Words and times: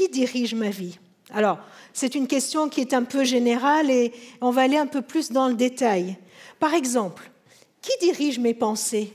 qui 0.00 0.08
dirige 0.08 0.54
ma 0.54 0.70
vie? 0.70 0.98
Alors, 1.30 1.58
c'est 1.92 2.14
une 2.14 2.26
question 2.26 2.70
qui 2.70 2.80
est 2.80 2.94
un 2.94 3.02
peu 3.02 3.22
générale 3.22 3.90
et 3.90 4.12
on 4.40 4.50
va 4.50 4.62
aller 4.62 4.78
un 4.78 4.86
peu 4.86 5.02
plus 5.02 5.30
dans 5.30 5.46
le 5.46 5.54
détail. 5.54 6.16
Par 6.58 6.72
exemple, 6.72 7.30
qui 7.82 7.92
dirige 8.00 8.38
mes 8.38 8.54
pensées? 8.54 9.12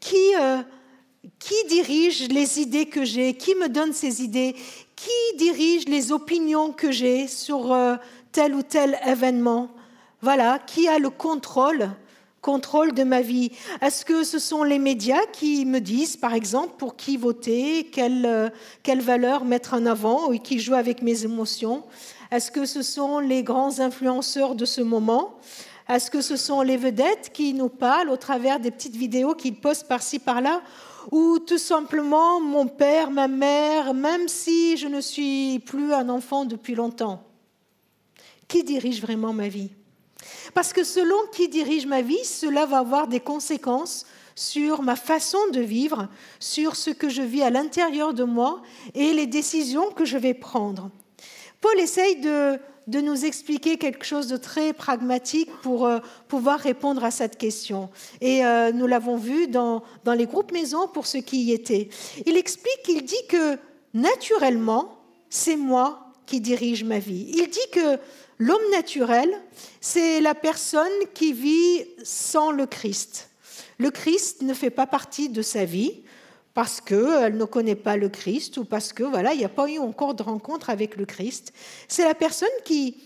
Qui, 0.00 0.34
euh, 0.40 0.58
qui 1.38 1.54
dirige 1.68 2.26
les 2.28 2.60
idées 2.60 2.86
que 2.86 3.04
j'ai? 3.04 3.34
Qui 3.34 3.54
me 3.54 3.68
donne 3.68 3.92
ces 3.92 4.24
idées? 4.24 4.56
Qui 4.96 5.36
dirige 5.36 5.84
les 5.86 6.10
opinions 6.10 6.72
que 6.72 6.90
j'ai 6.90 7.28
sur 7.28 7.72
euh, 7.72 7.94
tel 8.32 8.56
ou 8.56 8.62
tel 8.62 8.98
événement? 9.06 9.70
Voilà, 10.20 10.58
qui 10.58 10.88
a 10.88 10.98
le 10.98 11.10
contrôle 11.10 11.90
contrôle 12.42 12.92
de 12.92 13.04
ma 13.04 13.22
vie. 13.22 13.52
Est-ce 13.80 14.04
que 14.04 14.24
ce 14.24 14.38
sont 14.38 14.64
les 14.64 14.80
médias 14.80 15.24
qui 15.32 15.64
me 15.64 15.78
disent, 15.78 16.16
par 16.16 16.34
exemple, 16.34 16.74
pour 16.76 16.96
qui 16.96 17.16
voter, 17.16 17.84
quelle, 17.84 18.26
euh, 18.26 18.50
quelle 18.82 19.00
valeur 19.00 19.44
mettre 19.44 19.74
en 19.74 19.86
avant, 19.86 20.30
ou 20.30 20.38
qui 20.38 20.58
jouent 20.58 20.74
avec 20.74 21.00
mes 21.00 21.24
émotions? 21.24 21.84
Est-ce 22.32 22.50
que 22.50 22.66
ce 22.66 22.82
sont 22.82 23.20
les 23.20 23.42
grands 23.42 23.78
influenceurs 23.78 24.56
de 24.56 24.64
ce 24.64 24.80
moment? 24.80 25.36
Est-ce 25.88 26.10
que 26.10 26.20
ce 26.20 26.36
sont 26.36 26.62
les 26.62 26.76
vedettes 26.76 27.30
qui 27.32 27.54
nous 27.54 27.68
parlent 27.68 28.10
au 28.10 28.16
travers 28.16 28.58
des 28.58 28.70
petites 28.70 28.96
vidéos 28.96 29.34
qu'ils 29.34 29.54
postent 29.54 29.86
par-ci, 29.86 30.18
par-là? 30.18 30.62
Ou 31.10 31.38
tout 31.38 31.58
simplement 31.58 32.40
mon 32.40 32.66
père, 32.66 33.10
ma 33.10 33.28
mère, 33.28 33.94
même 33.94 34.28
si 34.28 34.76
je 34.76 34.88
ne 34.88 35.00
suis 35.00 35.60
plus 35.60 35.92
un 35.92 36.08
enfant 36.08 36.44
depuis 36.44 36.74
longtemps? 36.74 37.22
Qui 38.48 38.64
dirige 38.64 39.00
vraiment 39.00 39.32
ma 39.32 39.48
vie? 39.48 39.70
Parce 40.54 40.72
que 40.72 40.84
selon 40.84 41.16
qui 41.32 41.48
dirige 41.48 41.86
ma 41.86 42.02
vie, 42.02 42.24
cela 42.24 42.66
va 42.66 42.78
avoir 42.78 43.08
des 43.08 43.20
conséquences 43.20 44.06
sur 44.34 44.82
ma 44.82 44.96
façon 44.96 45.38
de 45.52 45.60
vivre, 45.60 46.08
sur 46.40 46.76
ce 46.76 46.90
que 46.90 47.08
je 47.08 47.22
vis 47.22 47.42
à 47.42 47.50
l'intérieur 47.50 48.14
de 48.14 48.24
moi 48.24 48.62
et 48.94 49.12
les 49.12 49.26
décisions 49.26 49.90
que 49.90 50.04
je 50.04 50.18
vais 50.18 50.34
prendre. 50.34 50.90
Paul 51.60 51.78
essaye 51.78 52.16
de, 52.16 52.58
nous 52.88 53.24
expliquer 53.24 53.78
quelque 53.78 54.04
chose 54.04 54.26
de 54.26 54.36
très 54.36 54.72
pragmatique 54.72 55.50
pour 55.62 55.86
euh, 55.86 56.00
pouvoir 56.28 56.58
répondre 56.58 57.04
à 57.04 57.10
cette 57.10 57.38
question. 57.38 57.90
Et 58.20 58.44
euh, 58.44 58.72
nous 58.72 58.86
l'avons 58.86 59.16
vu 59.16 59.46
dans, 59.46 59.82
dans 60.04 60.14
les 60.14 60.26
groupes 60.26 60.52
maisons 60.52 60.88
pour 60.88 61.06
ceux 61.06 61.20
qui 61.20 61.44
y 61.44 61.52
étaient. 61.52 61.88
Il 62.26 62.36
explique, 62.36 62.82
il 62.88 63.04
dit 63.04 63.26
que 63.28 63.58
naturellement, 63.94 64.98
c'est 65.30 65.56
moi 65.56 66.12
qui 66.26 66.40
dirige 66.40 66.82
ma 66.82 66.98
vie. 66.98 67.26
Il 67.34 67.48
dit 67.48 67.70
que 67.72 67.98
L'homme 68.42 68.70
naturel, 68.72 69.40
c'est 69.80 70.20
la 70.20 70.34
personne 70.34 70.90
qui 71.14 71.32
vit 71.32 71.84
sans 72.02 72.50
le 72.50 72.66
Christ. 72.66 73.30
Le 73.78 73.92
Christ 73.92 74.42
ne 74.42 74.52
fait 74.52 74.70
pas 74.70 74.88
partie 74.88 75.28
de 75.28 75.42
sa 75.42 75.64
vie 75.64 76.02
parce 76.52 76.80
qu'elle 76.80 77.36
ne 77.36 77.44
connaît 77.44 77.76
pas 77.76 77.96
le 77.96 78.08
Christ 78.08 78.56
ou 78.56 78.64
parce 78.64 78.92
que 78.92 79.04
voilà, 79.04 79.32
il 79.32 79.38
n'y 79.38 79.44
a 79.44 79.48
pas 79.48 79.70
eu 79.70 79.78
encore 79.78 80.16
de 80.16 80.24
rencontre 80.24 80.70
avec 80.70 80.96
le 80.96 81.04
Christ. 81.04 81.52
C'est 81.86 82.02
la 82.02 82.16
personne 82.16 82.48
qui, 82.64 82.96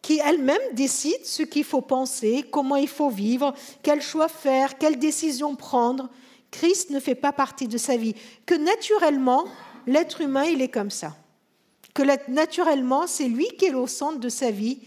qui 0.00 0.18
elle-même 0.24 0.56
décide 0.72 1.26
ce 1.26 1.42
qu'il 1.42 1.64
faut 1.64 1.82
penser, 1.82 2.46
comment 2.50 2.76
il 2.76 2.88
faut 2.88 3.10
vivre, 3.10 3.52
quel 3.82 4.00
choix 4.00 4.28
faire, 4.28 4.78
quelle 4.78 4.98
décision 4.98 5.56
prendre. 5.56 6.08
Christ 6.50 6.88
ne 6.88 7.00
fait 7.00 7.14
pas 7.14 7.32
partie 7.32 7.68
de 7.68 7.76
sa 7.76 7.98
vie. 7.98 8.14
Que 8.46 8.54
naturellement, 8.54 9.44
l'être 9.86 10.22
humain, 10.22 10.44
il 10.44 10.62
est 10.62 10.68
comme 10.68 10.90
ça 10.90 11.14
que 12.00 12.30
naturellement, 12.30 13.06
c'est 13.06 13.28
lui 13.28 13.48
qui 13.58 13.66
est 13.66 13.74
au 13.74 13.86
centre 13.86 14.18
de 14.18 14.28
sa 14.28 14.50
vie, 14.50 14.78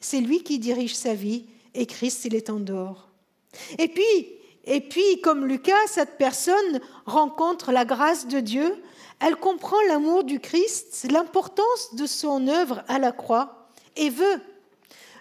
c'est 0.00 0.20
lui 0.20 0.42
qui 0.42 0.58
dirige 0.58 0.94
sa 0.94 1.14
vie, 1.14 1.44
et 1.74 1.86
Christ, 1.86 2.24
il 2.24 2.34
est 2.34 2.48
en 2.48 2.60
dehors. 2.60 3.08
Et 3.78 3.88
puis, 3.88 4.28
et 4.64 4.80
puis, 4.80 5.20
comme 5.22 5.46
Lucas, 5.46 5.86
cette 5.88 6.16
personne 6.16 6.80
rencontre 7.04 7.72
la 7.72 7.84
grâce 7.84 8.26
de 8.26 8.40
Dieu, 8.40 8.74
elle 9.20 9.36
comprend 9.36 9.76
l'amour 9.88 10.24
du 10.24 10.40
Christ, 10.40 11.06
l'importance 11.10 11.94
de 11.94 12.06
son 12.06 12.48
œuvre 12.48 12.82
à 12.88 12.98
la 12.98 13.12
croix, 13.12 13.68
et 13.96 14.08
veut, 14.08 14.40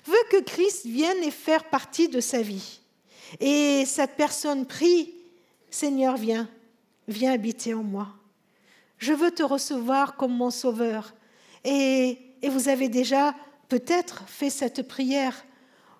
veut 0.06 0.24
que 0.32 0.42
Christ 0.42 0.86
vienne 0.86 1.24
et 1.24 1.32
faire 1.32 1.66
partie 1.66 2.08
de 2.08 2.22
sa 2.22 2.42
vie. 2.42 2.80
Et 3.40 3.84
cette 3.86 4.16
personne 4.16 4.66
prie, 4.66 5.14
Seigneur, 5.70 6.16
viens, 6.16 6.50
viens 7.08 7.34
habiter 7.34 7.74
en 7.74 7.84
moi. 7.84 8.08
Je 9.00 9.14
veux 9.14 9.32
te 9.32 9.44
recevoir 9.44 10.16
comme 10.16 10.34
mon 10.34 10.52
sauveur. 10.52 11.14
Et, 11.64 12.18
vous 12.50 12.70
avez 12.70 12.90
déjà 12.90 13.36
peut-être 13.70 14.24
fait 14.28 14.50
cette 14.50 14.88
prière. 14.88 15.46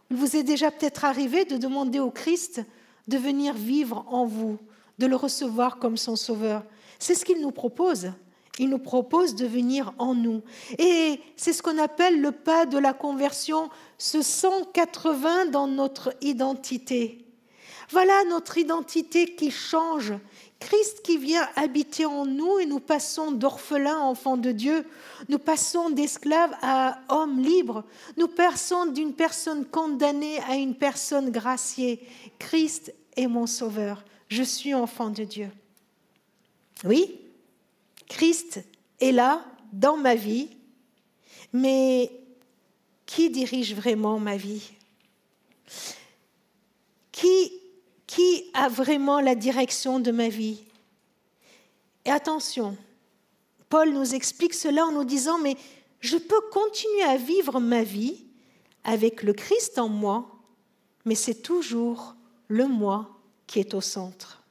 Il 0.10 0.18
vous 0.18 0.36
est 0.36 0.44
déjà 0.44 0.72
peut-être 0.72 1.06
arrivé 1.06 1.46
de 1.46 1.58
demander 1.58 2.00
au 2.00 2.10
Christ 2.10 2.62
de 3.08 3.18
venir 3.18 3.54
vivre 3.54 4.06
en 4.08 4.26
vous, 4.26 4.58
de 5.00 5.06
le 5.06 5.16
recevoir 5.16 5.78
comme 5.78 5.98
son 5.98 6.16
sauveur. 6.16 6.64
C'est 7.00 7.16
ce 7.16 7.26
qu'il 7.26 7.42
nous 7.42 7.52
propose. 7.52 8.12
Il 8.60 8.70
nous 8.70 8.80
propose 8.80 9.36
de 9.36 9.46
venir 9.46 9.94
en 9.98 10.14
nous. 10.14 10.42
Et 10.78 11.20
c'est 11.36 11.54
ce 11.54 11.64
qu'on 11.64 11.78
appelle 11.78 12.22
le 12.22 12.32
pas 12.32 12.66
de 12.66 12.78
la 12.78 12.94
conversion, 12.94 13.70
ce 13.98 14.22
180 14.22 15.46
dans 15.46 15.68
notre 15.68 16.14
identité. 16.22 17.26
Voilà 17.90 18.24
notre 18.30 18.58
identité 18.58 19.36
qui 19.36 19.52
change, 19.52 20.14
Christ 20.62 21.02
qui 21.02 21.18
vient 21.18 21.50
habiter 21.56 22.06
en 22.06 22.26
nous 22.26 22.60
et 22.60 22.68
nous 22.68 22.80
passons 22.80 23.32
d'orphelins 23.32 23.98
à 23.98 24.04
enfants 24.04 24.38
de 24.38 24.52
Dieu, 24.52 24.88
nous 25.28 25.40
passons 25.40 25.90
d'esclaves 25.90 26.56
à 26.62 27.00
hommes 27.10 27.42
libres, 27.42 27.84
nous 28.16 28.28
passons 28.28 28.86
d'une 28.86 29.14
personne 29.14 29.66
condamnée 29.66 30.40
à 30.48 30.56
une 30.56 30.76
personne 30.76 31.32
graciée. 31.32 32.08
Christ 32.38 32.94
est 33.18 33.28
mon 33.28 33.48
sauveur, 33.48 34.06
je 34.30 34.44
suis 34.44 34.76
enfant 34.76 35.10
de 35.10 35.24
Dieu. 35.24 35.50
Oui, 36.84 37.20
Christ 38.08 38.64
est 39.00 39.12
là 39.12 39.44
dans 39.74 39.98
ma 39.98 40.14
vie, 40.14 40.50
mais 41.54 42.12
qui 43.08 43.32
dirige 43.32 43.74
vraiment 43.74 44.20
ma 44.20 44.38
vie? 44.38 44.72
Qui 47.12 47.61
qui 48.12 48.52
a 48.54 48.68
vraiment 48.68 49.22
la 49.22 49.36
direction 49.36 50.02
de 50.02 50.12
ma 50.12 50.28
vie? 50.28 50.66
Et 52.04 52.12
attention, 52.12 52.76
Paul 53.70 53.92
nous 53.94 54.14
explique 54.14 54.54
cela 54.54 54.86
en 54.86 54.92
nous 54.92 55.06
disant, 55.06 55.38
mais 55.38 55.56
je 56.02 56.18
peux 56.18 56.42
continuer 56.52 57.04
à 57.04 57.16
vivre 57.16 57.62
ma 57.62 57.84
vie 57.84 58.26
avec 58.84 59.24
le 59.24 59.32
Christ 59.32 59.80
en 59.80 59.88
moi, 59.88 60.30
mais 61.06 61.16
c'est 61.16 61.42
toujours 61.42 62.16
le 62.50 62.68
moi 62.68 63.18
qui 63.48 63.60
est 63.62 63.74
au 63.74 63.80
centre. 63.80 64.44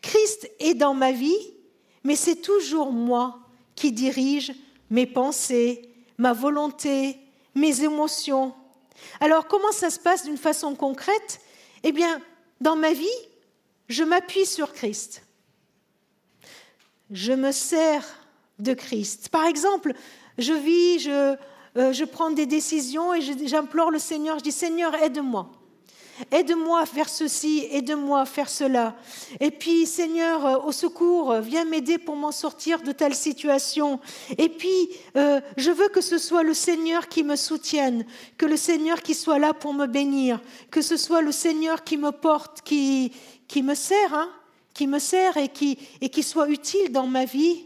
Christ 0.00 0.48
est 0.60 0.74
dans 0.74 0.94
ma 0.94 1.10
vie, 1.10 1.50
mais 2.04 2.14
c'est 2.14 2.42
toujours 2.42 2.92
moi 2.92 3.40
qui 3.74 3.90
dirige 3.90 4.54
mes 4.90 5.06
pensées, 5.06 5.90
ma 6.16 6.32
volonté, 6.32 7.18
mes 7.56 7.82
émotions. 7.82 8.54
Alors 9.18 9.48
comment 9.48 9.72
ça 9.72 9.90
se 9.90 9.98
passe 9.98 10.24
d'une 10.24 10.38
façon 10.38 10.76
concrète? 10.76 11.40
Eh 11.82 11.90
bien, 11.90 12.22
dans 12.60 12.76
ma 12.76 12.92
vie, 12.92 13.06
je 13.88 14.04
m'appuie 14.04 14.46
sur 14.46 14.72
Christ. 14.72 15.22
Je 17.10 17.32
me 17.32 17.52
sers 17.52 18.04
de 18.58 18.74
Christ. 18.74 19.28
Par 19.28 19.44
exemple, 19.46 19.92
je 20.38 20.52
vis, 20.52 21.00
je, 21.00 21.36
euh, 21.76 21.92
je 21.92 22.04
prends 22.04 22.30
des 22.30 22.46
décisions 22.46 23.14
et 23.14 23.20
j'implore 23.46 23.90
le 23.90 23.98
Seigneur, 23.98 24.38
je 24.38 24.44
dis 24.44 24.52
Seigneur, 24.52 24.94
aide-moi. 24.94 25.50
Aide-moi 26.30 26.80
à 26.80 26.86
faire 26.86 27.08
ceci, 27.08 27.66
aide-moi 27.70 28.20
à 28.20 28.24
faire 28.24 28.48
cela. 28.48 28.96
Et 29.40 29.50
puis, 29.50 29.86
Seigneur, 29.86 30.46
euh, 30.46 30.58
au 30.58 30.72
secours, 30.72 31.34
viens 31.36 31.64
m'aider 31.64 31.98
pour 31.98 32.16
m'en 32.16 32.32
sortir 32.32 32.82
de 32.82 32.92
telle 32.92 33.14
situation. 33.14 34.00
Et 34.38 34.48
puis, 34.48 34.90
euh, 35.16 35.40
je 35.56 35.70
veux 35.70 35.88
que 35.88 36.00
ce 36.00 36.18
soit 36.18 36.42
le 36.42 36.54
Seigneur 36.54 37.08
qui 37.08 37.24
me 37.24 37.36
soutienne, 37.36 38.04
que 38.38 38.46
le 38.46 38.56
Seigneur 38.56 39.02
qui 39.02 39.14
soit 39.14 39.38
là 39.38 39.54
pour 39.54 39.74
me 39.74 39.86
bénir, 39.86 40.40
que 40.70 40.82
ce 40.82 40.96
soit 40.96 41.20
le 41.20 41.32
Seigneur 41.32 41.84
qui 41.84 41.96
me 41.96 42.10
porte, 42.10 42.62
qui, 42.62 43.12
qui 43.48 43.62
me 43.62 43.74
sert, 43.74 44.14
hein, 44.14 44.30
qui 44.72 44.86
me 44.86 44.98
sert 44.98 45.36
et 45.36 45.48
qui, 45.48 45.78
et 46.00 46.08
qui 46.08 46.22
soit 46.22 46.48
utile 46.48 46.92
dans 46.92 47.06
ma 47.06 47.24
vie, 47.24 47.64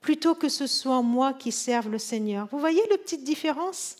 plutôt 0.00 0.34
que 0.34 0.48
ce 0.48 0.66
soit 0.66 1.02
moi 1.02 1.34
qui 1.34 1.52
serve 1.52 1.90
le 1.90 1.98
Seigneur. 1.98 2.48
Vous 2.50 2.58
voyez 2.58 2.82
la 2.90 2.96
petite 2.96 3.24
différence 3.24 3.96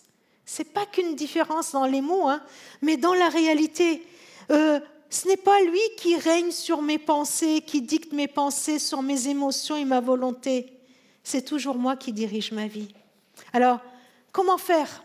n'est 0.59 0.69
pas 0.69 0.87
qu'une 0.87 1.15
différence 1.15 1.73
dans 1.73 1.87
les 1.87 2.01
mots, 2.01 2.29
hein, 2.29 2.43
mais 2.83 2.97
dans 2.97 3.15
la 3.15 3.29
réalité. 3.29 4.03
Euh, 4.51 4.81
ce 5.11 5.27
n'est 5.27 5.37
pas 5.37 5.61
lui 5.63 5.81
qui 5.97 6.17
règne 6.17 6.53
sur 6.53 6.83
mes 6.83 6.99
pensées, 6.99 7.63
qui 7.67 7.83
dicte 7.83 8.13
mes 8.13 8.29
pensées, 8.29 8.79
sur 8.79 9.03
mes 9.03 9.29
émotions 9.29 9.77
et 9.77 9.85
ma 9.85 10.01
volonté. 10.01 10.73
C'est 11.25 11.45
toujours 11.45 11.77
moi 11.77 11.97
qui 11.97 12.13
dirige 12.13 12.53
ma 12.53 12.67
vie. 12.67 12.95
Alors, 13.53 13.81
comment 14.33 14.57
faire? 14.57 15.05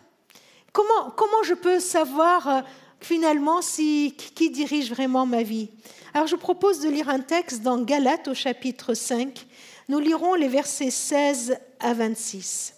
Comment, 0.72 1.10
comment 1.16 1.42
je 1.42 1.54
peux 1.54 1.80
savoir 1.80 2.48
euh, 2.48 2.60
finalement 3.00 3.62
si, 3.62 4.14
qui 4.16 4.50
dirige 4.50 4.90
vraiment 4.90 5.26
ma 5.26 5.42
vie? 5.42 5.70
Alors, 6.14 6.28
je 6.28 6.36
propose 6.36 6.80
de 6.80 6.88
lire 6.88 7.08
un 7.08 7.20
texte 7.20 7.62
dans 7.62 7.82
Galates 7.82 8.28
au 8.28 8.34
chapitre 8.34 8.94
5. 8.94 9.44
Nous 9.88 9.98
lirons 9.98 10.34
les 10.34 10.48
versets 10.48 10.90
16 10.90 11.58
à 11.80 11.94
26. 11.94 12.75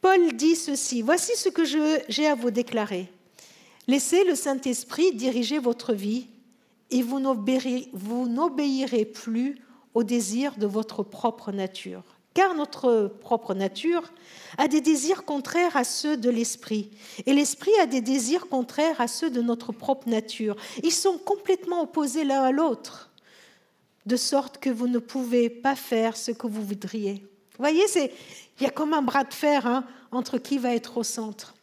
Paul 0.00 0.32
dit 0.34 0.56
ceci, 0.56 1.02
voici 1.02 1.32
ce 1.36 1.48
que 1.48 1.64
j'ai 1.64 2.26
à 2.26 2.34
vous 2.34 2.50
déclarer. 2.50 3.10
Laissez 3.86 4.24
le 4.24 4.34
Saint-Esprit 4.34 5.12
diriger 5.12 5.58
votre 5.58 5.92
vie 5.92 6.28
et 6.90 7.02
vous 7.02 7.20
n'obéirez 7.20 9.04
plus 9.04 9.58
aux 9.94 10.04
désirs 10.04 10.56
de 10.56 10.66
votre 10.66 11.02
propre 11.02 11.52
nature. 11.52 12.04
car 12.34 12.54
notre 12.54 13.16
propre 13.20 13.54
nature 13.54 14.12
a 14.56 14.68
des 14.68 14.80
désirs 14.80 15.24
contraires 15.24 15.76
à 15.76 15.84
ceux 15.84 16.16
de 16.16 16.30
l'esprit, 16.30 16.90
et 17.26 17.32
l'esprit 17.32 17.72
a 17.80 17.86
des 17.86 18.00
désirs 18.00 18.48
contraires 18.48 19.00
à 19.00 19.08
ceux 19.08 19.30
de 19.30 19.42
notre 19.42 19.72
propre 19.72 20.08
nature. 20.08 20.56
Ils 20.82 20.92
sont 20.92 21.18
complètement 21.18 21.82
opposés 21.82 22.24
l'un 22.24 22.42
à 22.42 22.52
l'autre, 22.52 23.10
de 24.06 24.16
sorte 24.16 24.58
que 24.58 24.70
vous 24.70 24.88
ne 24.88 24.98
pouvez 24.98 25.50
pas 25.50 25.76
faire 25.76 26.16
ce 26.16 26.30
que 26.30 26.46
vous 26.46 26.64
voudriez. 26.64 27.26
Vous 27.60 27.66
voyez, 27.66 27.84
il 27.94 28.62
y 28.62 28.66
a 28.66 28.70
comme 28.70 28.94
un 28.94 29.02
bras 29.02 29.22
de 29.22 29.34
fer 29.34 29.66
hein, 29.66 29.84
entre 30.12 30.38
qui 30.38 30.56
va 30.56 30.74
être 30.74 30.96
au 30.96 31.02
centre. 31.02 31.54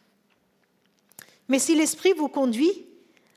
Mais 1.48 1.58
si 1.58 1.74
l'esprit 1.74 2.12
vous 2.12 2.28
conduit, 2.28 2.86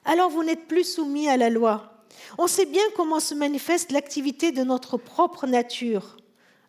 alors 0.06 0.30
vous 0.30 0.44
n'êtes 0.44 0.68
plus 0.68 0.84
soumis 0.84 1.28
à 1.28 1.38
la 1.38 1.50
loi. 1.50 2.06
On 2.38 2.46
sait 2.46 2.68
bien 2.68 2.84
comment 2.96 3.20
se 3.20 3.34
manifeste 3.34 3.92
l'activité 3.92 4.52
de 4.52 4.64
notre 4.64 4.98
propre 4.98 5.48
nature 5.48 6.18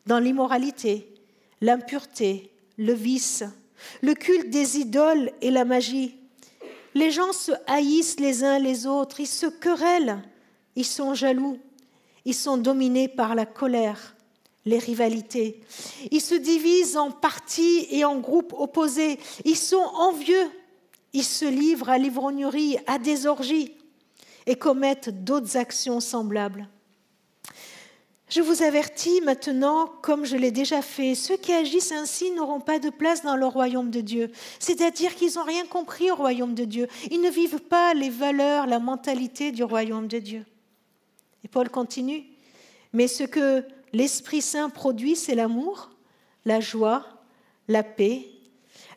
dans 0.07 0.19
l'immoralité, 0.19 1.13
l'impureté, 1.61 2.51
le 2.79 2.95
vice, 2.95 3.45
le 4.01 4.15
culte 4.15 4.49
des 4.49 4.79
idoles 4.79 5.31
et 5.43 5.51
la 5.51 5.67
magie. 5.67 6.17
Les 6.95 7.11
gens 7.11 7.35
se 7.35 7.53
haïssent 7.67 8.19
les 8.19 8.45
uns 8.45 8.59
les 8.59 8.87
autres, 8.87 9.21
ils 9.21 9.27
se 9.27 9.45
querellent, 9.45 10.23
ils 10.75 10.87
sont 10.87 11.13
jaloux, 11.13 11.59
ils 12.25 12.35
sont 12.35 12.57
dominés 12.57 13.09
par 13.09 13.35
la 13.35 13.45
colère, 13.45 14.17
les 14.65 14.79
rivalités. 14.79 15.61
Ils 16.11 16.21
se 16.21 16.35
divisent 16.35 16.97
en 16.97 17.11
partis 17.11 17.87
et 17.91 18.05
en 18.05 18.19
groupes 18.19 18.55
opposés, 18.57 19.19
ils 19.45 19.57
sont 19.57 19.77
envieux, 19.77 20.51
ils 21.13 21.25
se 21.25 21.45
livrent 21.45 21.91
à 21.91 21.99
l'ivrognerie, 21.99 22.79
à 22.87 22.99
des 22.99 23.27
orgies 23.27 23.75
et 24.47 24.57
commettent 24.57 25.25
d'autres 25.25 25.57
actions 25.57 26.01
semblables. 26.01 26.69
Je 28.29 28.41
vous 28.41 28.63
avertis 28.63 29.21
maintenant, 29.21 29.93
comme 30.01 30.25
je 30.25 30.39
l'ai 30.39 30.51
déjà 30.51 30.81
fait, 30.81 31.15
ceux 31.15 31.37
qui 31.37 31.53
agissent 31.53 31.93
ainsi 31.93 32.31
n'auront 32.31 32.61
pas 32.61 32.79
de 32.79 32.89
place 32.89 33.23
dans 33.23 33.37
le 33.37 33.45
royaume 33.45 33.91
de 33.91 34.01
Dieu. 34.01 34.33
C'est-à-dire 34.59 35.15
qu'ils 35.17 35.35
n'ont 35.35 35.45
rien 35.45 35.67
compris 35.67 36.11
au 36.11 36.15
royaume 36.15 36.55
de 36.55 36.65
Dieu. 36.65 36.89
Ils 37.11 37.21
ne 37.21 37.29
vivent 37.29 37.61
pas 37.61 37.93
les 37.93 38.09
valeurs, 38.09 38.67
la 38.67 38.79
mentalité 38.79 39.53
du 39.53 39.63
royaume 39.63 40.09
de 40.09 40.19
Dieu. 40.19 40.47
Et 41.45 41.49
Paul 41.49 41.69
continue. 41.69 42.25
Mais 42.95 43.07
ce 43.07 43.25
que 43.25 43.67
l'Esprit 43.93 44.43
Saint 44.43 44.71
produit, 44.71 45.17
c'est 45.17 45.35
l'amour, 45.35 45.91
la 46.45 46.61
joie, 46.61 47.05
la 47.69 47.83
paix, 47.83 48.27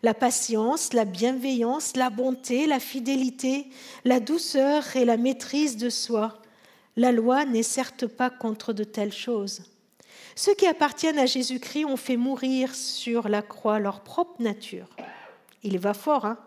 la 0.03 0.13
patience, 0.13 0.93
la 0.93 1.05
bienveillance, 1.05 1.95
la 1.95 2.09
bonté, 2.09 2.67
la 2.67 2.79
fidélité, 2.79 3.67
la 4.03 4.19
douceur 4.19 4.95
et 4.95 5.05
la 5.05 5.17
maîtrise 5.17 5.77
de 5.77 5.89
soi. 5.89 6.39
La 6.95 7.11
loi 7.11 7.45
n'est 7.45 7.63
certes 7.63 8.07
pas 8.07 8.29
contre 8.29 8.71
de 8.71 8.83
telles 8.83 9.13
choses. 9.13 9.63
Ceux 10.35 10.53
qui 10.53 10.67
appartiennent 10.67 11.19
à 11.19 11.25
Jésus-Christ 11.25 11.85
ont 11.85 11.97
fait 11.97 12.17
mourir 12.17 12.75
sur 12.75 13.29
la 13.29 13.41
croix 13.41 13.79
leur 13.79 14.01
propre 14.01 14.41
nature. 14.41 14.87
Il 15.63 15.79
va 15.79 15.93
fort, 15.93 16.25
hein 16.25 16.37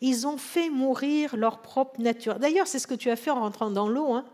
Ils 0.00 0.26
ont 0.26 0.36
fait 0.36 0.68
mourir 0.68 1.36
leur 1.36 1.62
propre 1.62 2.00
nature. 2.00 2.38
D'ailleurs, 2.38 2.66
c'est 2.66 2.78
ce 2.78 2.86
que 2.86 2.94
tu 2.94 3.10
as 3.10 3.16
fait 3.16 3.30
en 3.30 3.40
rentrant 3.40 3.70
dans 3.70 3.88
l'eau, 3.88 4.12
hein 4.12 4.24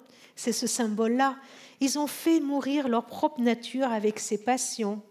c'est 0.40 0.52
ce 0.52 0.66
symbole-là. 0.66 1.36
Ils 1.80 1.98
ont 1.98 2.06
fait 2.06 2.40
mourir 2.40 2.88
leur 2.88 3.06
propre 3.06 3.40
nature 3.40 3.90
avec 3.90 4.20
ses 4.20 4.38
passions 4.38 5.02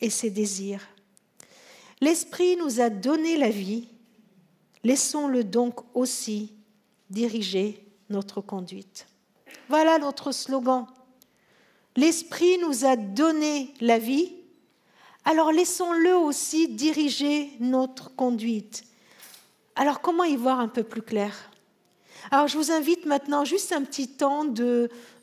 et 0.00 0.10
ses 0.10 0.30
désirs. 0.30 0.86
L'Esprit 2.00 2.56
nous 2.56 2.80
a 2.80 2.90
donné 2.90 3.36
la 3.36 3.50
vie, 3.50 3.88
laissons-le 4.84 5.44
donc 5.44 5.80
aussi 5.94 6.52
diriger 7.10 7.84
notre 8.10 8.40
conduite. 8.40 9.06
Voilà 9.68 9.98
notre 9.98 10.32
slogan. 10.32 10.86
L'Esprit 11.96 12.58
nous 12.58 12.84
a 12.84 12.96
donné 12.96 13.74
la 13.80 13.98
vie, 13.98 14.32
alors 15.24 15.52
laissons-le 15.52 16.16
aussi 16.16 16.68
diriger 16.68 17.50
notre 17.60 18.14
conduite. 18.14 18.84
Alors 19.74 20.00
comment 20.00 20.24
y 20.24 20.36
voir 20.36 20.60
un 20.60 20.68
peu 20.68 20.82
plus 20.82 21.02
clair? 21.02 21.50
Alors 22.30 22.48
je 22.48 22.56
vous 22.56 22.70
invite 22.70 23.06
maintenant 23.06 23.44
juste 23.44 23.72
un 23.72 23.82
petit 23.82 24.08
temps 24.08 24.44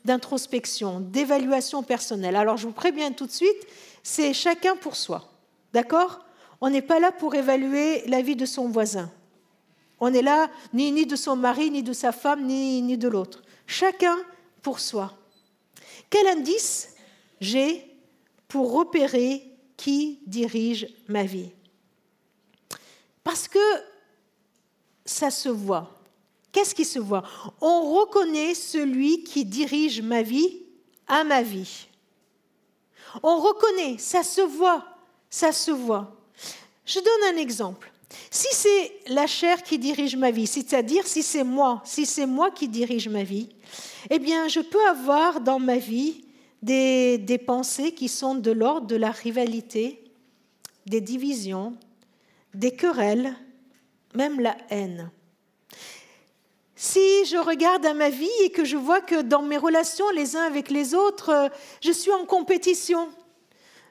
d'introspection, 0.06 1.00
d'évaluation 1.00 1.82
personnelle. 1.82 2.36
Alors 2.36 2.56
je 2.56 2.66
vous 2.66 2.72
préviens 2.72 3.12
tout 3.12 3.26
de 3.26 3.32
suite, 3.32 3.66
c'est 4.02 4.32
chacun 4.32 4.76
pour 4.76 4.96
soi. 4.96 5.30
D'accord? 5.72 6.20
On 6.60 6.70
n'est 6.70 6.80
pas 6.82 7.00
là 7.00 7.12
pour 7.12 7.34
évaluer 7.34 8.06
la 8.06 8.22
vie 8.22 8.36
de 8.36 8.46
son 8.46 8.68
voisin. 8.68 9.10
On 10.00 10.10
n'est 10.10 10.22
là 10.22 10.48
ni, 10.72 10.92
ni 10.92 11.04
de 11.06 11.16
son 11.16 11.36
mari, 11.36 11.70
ni 11.70 11.82
de 11.82 11.92
sa 11.92 12.12
femme, 12.12 12.46
ni, 12.46 12.80
ni 12.82 12.96
de 12.96 13.08
l'autre. 13.08 13.42
Chacun 13.66 14.16
pour 14.62 14.80
soi. 14.80 15.12
Quel 16.08 16.26
indice 16.28 16.94
j'ai 17.40 17.84
pour 18.48 18.72
repérer 18.72 19.42
qui 19.76 20.20
dirige 20.26 20.88
ma 21.08 21.24
vie? 21.24 21.50
Parce 23.24 23.48
que 23.48 23.58
ça 25.04 25.30
se 25.30 25.48
voit. 25.48 25.95
Qu'est-ce 26.56 26.74
qui 26.74 26.86
se 26.86 26.98
voit? 26.98 27.22
On 27.60 28.00
reconnaît 28.00 28.54
celui 28.54 29.22
qui 29.24 29.44
dirige 29.44 30.00
ma 30.00 30.22
vie 30.22 30.62
à 31.06 31.22
ma 31.22 31.42
vie. 31.42 31.86
On 33.22 33.40
reconnaît, 33.40 33.98
ça 33.98 34.22
se 34.22 34.40
voit, 34.40 34.82
ça 35.28 35.52
se 35.52 35.70
voit. 35.70 36.16
Je 36.86 36.98
donne 36.98 37.34
un 37.34 37.38
exemple. 37.38 37.92
Si 38.30 38.46
c'est 38.52 38.90
la 39.08 39.26
chair 39.26 39.62
qui 39.62 39.78
dirige 39.78 40.16
ma 40.16 40.30
vie, 40.30 40.46
c'est-à-dire 40.46 41.06
si 41.06 41.22
c'est 41.22 41.44
moi, 41.44 41.82
si 41.84 42.06
c'est 42.06 42.24
moi 42.24 42.50
qui 42.50 42.68
dirige 42.68 43.10
ma 43.10 43.22
vie, 43.22 43.50
eh 44.08 44.18
bien, 44.18 44.48
je 44.48 44.60
peux 44.60 44.88
avoir 44.88 45.42
dans 45.42 45.58
ma 45.58 45.76
vie 45.76 46.24
des, 46.62 47.18
des 47.18 47.36
pensées 47.36 47.92
qui 47.92 48.08
sont 48.08 48.34
de 48.34 48.50
l'ordre 48.50 48.86
de 48.86 48.96
la 48.96 49.10
rivalité, 49.10 50.02
des 50.86 51.02
divisions, 51.02 51.76
des 52.54 52.70
querelles, 52.70 53.34
même 54.14 54.40
la 54.40 54.56
haine. 54.70 55.10
Si 56.78 57.24
je 57.24 57.38
regarde 57.38 57.86
à 57.86 57.94
ma 57.94 58.10
vie 58.10 58.28
et 58.44 58.50
que 58.50 58.66
je 58.66 58.76
vois 58.76 59.00
que 59.00 59.22
dans 59.22 59.40
mes 59.40 59.56
relations 59.56 60.08
les 60.10 60.36
uns 60.36 60.42
avec 60.42 60.70
les 60.70 60.94
autres, 60.94 61.50
je 61.80 61.90
suis 61.90 62.12
en 62.12 62.26
compétition, 62.26 63.08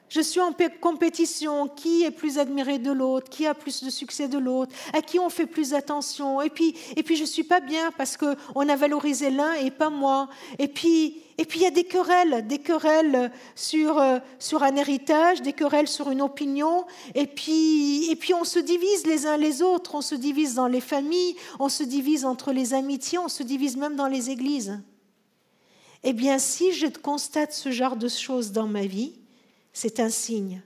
je 0.08 0.20
suis 0.20 0.40
en 0.40 0.52
compétition. 0.80 1.66
Qui 1.66 2.04
est 2.04 2.12
plus 2.12 2.38
admiré 2.38 2.78
de 2.78 2.92
l'autre? 2.92 3.28
Qui 3.28 3.44
a 3.46 3.54
plus 3.54 3.82
de 3.82 3.90
succès 3.90 4.28
de 4.28 4.38
l'autre? 4.38 4.72
À 4.92 5.02
qui 5.02 5.18
on 5.18 5.28
fait 5.28 5.46
plus 5.46 5.74
attention? 5.74 6.40
Et 6.40 6.50
puis, 6.50 6.76
et 6.94 7.02
puis 7.02 7.16
je 7.16 7.22
ne 7.22 7.26
suis 7.26 7.42
pas 7.42 7.58
bien 7.58 7.90
parce 7.98 8.16
qu'on 8.16 8.68
a 8.68 8.76
valorisé 8.76 9.30
l'un 9.30 9.54
et 9.54 9.72
pas 9.72 9.90
moi. 9.90 10.28
Et 10.60 10.68
puis, 10.68 11.22
et 11.38 11.44
puis 11.44 11.60
il 11.60 11.62
y 11.62 11.66
a 11.66 11.70
des 11.70 11.84
querelles, 11.84 12.46
des 12.46 12.58
querelles 12.58 13.30
sur, 13.54 13.98
euh, 13.98 14.18
sur 14.38 14.62
un 14.62 14.74
héritage, 14.76 15.42
des 15.42 15.52
querelles 15.52 15.88
sur 15.88 16.10
une 16.10 16.22
opinion. 16.22 16.86
Et 17.14 17.26
puis, 17.26 18.10
et 18.10 18.16
puis 18.16 18.32
on 18.32 18.44
se 18.44 18.58
divise 18.58 19.06
les 19.06 19.26
uns 19.26 19.36
les 19.36 19.60
autres. 19.60 19.94
On 19.94 20.00
se 20.00 20.14
divise 20.14 20.54
dans 20.54 20.66
les 20.66 20.80
familles, 20.80 21.36
on 21.58 21.68
se 21.68 21.82
divise 21.82 22.24
entre 22.24 22.52
les 22.52 22.72
amitiés, 22.72 23.18
on 23.18 23.28
se 23.28 23.42
divise 23.42 23.76
même 23.76 23.96
dans 23.96 24.06
les 24.06 24.30
églises. 24.30 24.80
Eh 26.02 26.14
bien, 26.14 26.38
si 26.38 26.72
je 26.72 26.86
constate 26.86 27.52
ce 27.52 27.70
genre 27.70 27.96
de 27.96 28.08
choses 28.08 28.52
dans 28.52 28.66
ma 28.66 28.86
vie, 28.86 29.18
c'est 29.74 30.00
un 30.00 30.10
signe 30.10 30.62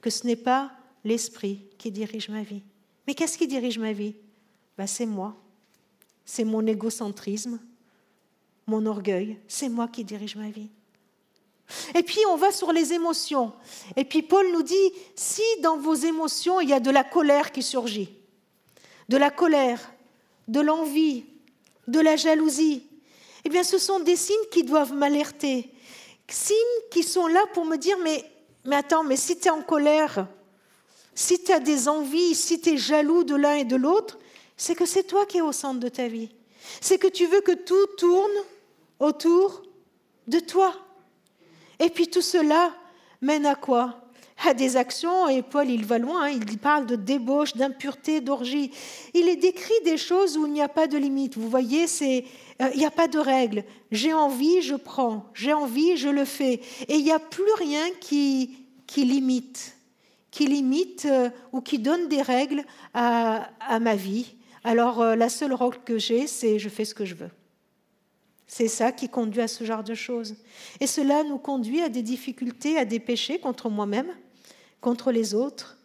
que 0.00 0.10
ce 0.10 0.26
n'est 0.26 0.36
pas 0.36 0.70
l'esprit 1.04 1.66
qui 1.78 1.90
dirige 1.90 2.28
ma 2.28 2.42
vie. 2.42 2.62
Mais 3.06 3.14
qu'est-ce 3.14 3.38
qui 3.38 3.48
dirige 3.48 3.78
ma 3.78 3.92
vie? 3.92 4.14
Ben, 4.78 4.86
C'est 4.86 5.06
moi. 5.06 5.36
C'est 6.24 6.44
mon 6.44 6.64
égocentrisme, 6.64 7.58
mon 8.66 8.86
orgueil. 8.86 9.38
C'est 9.48 9.68
moi 9.68 9.88
qui 9.88 10.04
dirige 10.04 10.36
ma 10.36 10.50
vie. 10.50 10.70
Et 11.94 12.02
puis 12.02 12.20
on 12.28 12.36
va 12.36 12.52
sur 12.52 12.72
les 12.72 12.92
émotions. 12.92 13.52
Et 13.96 14.04
puis 14.04 14.22
Paul 14.22 14.46
nous 14.52 14.62
dit, 14.62 14.92
si 15.16 15.42
dans 15.62 15.78
vos 15.78 15.94
émotions 15.94 16.60
il 16.60 16.68
y 16.68 16.74
a 16.74 16.80
de 16.80 16.90
la 16.90 17.04
colère 17.04 17.52
qui 17.52 17.62
surgit, 17.62 18.10
de 19.08 19.16
la 19.16 19.30
colère, 19.30 19.92
de 20.48 20.60
l'envie, 20.60 21.24
de 21.88 22.00
la 22.00 22.16
jalousie, 22.16 22.86
eh 23.44 23.48
bien 23.48 23.62
ce 23.62 23.78
sont 23.78 24.00
des 24.00 24.16
signes 24.16 24.36
qui 24.50 24.64
doivent 24.64 24.92
m'alerter. 24.92 25.70
Signes 26.28 26.56
qui 26.90 27.02
sont 27.02 27.26
là 27.26 27.44
pour 27.52 27.64
me 27.64 27.76
dire, 27.76 27.98
mais 28.02 28.24
mais 28.64 28.76
attends, 28.76 29.02
mais 29.02 29.16
si 29.16 29.38
tu 29.38 29.48
es 29.48 29.50
en 29.50 29.62
colère, 29.62 30.26
si 31.14 31.42
tu 31.42 31.52
as 31.52 31.60
des 31.60 31.88
envies, 31.88 32.34
si 32.34 32.60
tu 32.60 32.70
es 32.70 32.76
jaloux 32.76 33.24
de 33.24 33.34
l'un 33.34 33.54
et 33.54 33.64
de 33.64 33.76
l'autre, 33.76 34.18
c'est 34.56 34.74
que 34.74 34.86
c'est 34.86 35.02
toi 35.02 35.26
qui 35.26 35.38
es 35.38 35.42
au 35.42 35.52
centre 35.52 35.80
de 35.80 35.88
ta 35.88 36.06
vie. 36.06 36.30
C'est 36.80 36.98
que 36.98 37.08
tu 37.08 37.26
veux 37.26 37.40
que 37.40 37.52
tout 37.52 37.86
tourne 37.98 38.30
autour 38.98 39.62
de 40.28 40.38
toi. 40.38 40.74
Et 41.78 41.90
puis 41.90 42.08
tout 42.08 42.22
cela 42.22 42.72
mène 43.20 43.46
à 43.46 43.54
quoi? 43.54 43.98
À 44.44 44.54
des 44.54 44.76
actions, 44.76 45.28
et 45.28 45.40
Paul 45.40 45.70
il 45.70 45.84
va 45.84 45.98
loin, 45.98 46.24
hein, 46.24 46.30
il 46.30 46.58
parle 46.58 46.86
de 46.86 46.96
débauche, 46.96 47.54
d'impureté, 47.54 48.20
d'orgie. 48.20 48.72
Il 49.14 49.38
décrit 49.38 49.80
des 49.84 49.96
choses 49.96 50.36
où 50.36 50.46
il 50.46 50.52
n'y 50.52 50.62
a 50.62 50.68
pas 50.68 50.88
de 50.88 50.98
limite. 50.98 51.36
Vous 51.36 51.48
voyez, 51.48 51.86
c'est 51.86 52.24
euh, 52.60 52.68
il 52.74 52.80
n'y 52.80 52.86
a 52.86 52.90
pas 52.90 53.06
de 53.06 53.20
règle. 53.20 53.62
J'ai 53.92 54.12
envie, 54.12 54.60
je 54.60 54.74
prends. 54.74 55.26
J'ai 55.32 55.52
envie, 55.52 55.96
je 55.96 56.08
le 56.08 56.24
fais. 56.24 56.60
Et 56.88 56.96
il 56.96 57.04
n'y 57.04 57.12
a 57.12 57.20
plus 57.20 57.52
rien 57.56 57.84
qui, 58.00 58.56
qui 58.88 59.04
limite, 59.04 59.76
qui 60.32 60.46
limite 60.46 61.06
euh, 61.08 61.30
ou 61.52 61.60
qui 61.60 61.78
donne 61.78 62.08
des 62.08 62.22
règles 62.22 62.64
à 62.94 63.78
ma 63.80 63.94
vie. 63.94 64.34
Alors 64.64 65.00
euh, 65.00 65.16
la 65.16 65.28
seule 65.28 65.54
règle 65.54 65.78
que 65.84 65.98
j'ai, 65.98 66.26
c'est 66.26 66.58
je 66.58 66.68
fais 66.68 66.84
ce 66.84 66.94
que 66.94 67.04
je 67.04 67.14
veux. 67.14 67.30
C'est 68.46 68.68
ça 68.68 68.92
qui 68.92 69.08
conduit 69.08 69.40
à 69.40 69.48
ce 69.48 69.64
genre 69.64 69.82
de 69.82 69.94
choses. 69.94 70.36
Et 70.78 70.86
cela 70.86 71.24
nous 71.24 71.38
conduit 71.38 71.80
à 71.80 71.88
des 71.88 72.02
difficultés, 72.02 72.76
à 72.76 72.84
des 72.84 73.00
péchés 73.00 73.38
contre 73.38 73.70
moi-même, 73.70 74.14
contre 74.80 75.10
les 75.10 75.34
autres 75.34 75.78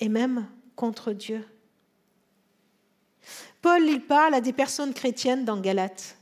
et 0.00 0.08
même 0.08 0.46
contre 0.76 1.12
Dieu. 1.12 1.44
Paul, 3.62 3.82
il 3.86 4.02
parle 4.02 4.34
à 4.34 4.40
des 4.40 4.52
personnes 4.52 4.94
chrétiennes 4.94 5.44
dans 5.44 5.60
Galate, 5.60 6.16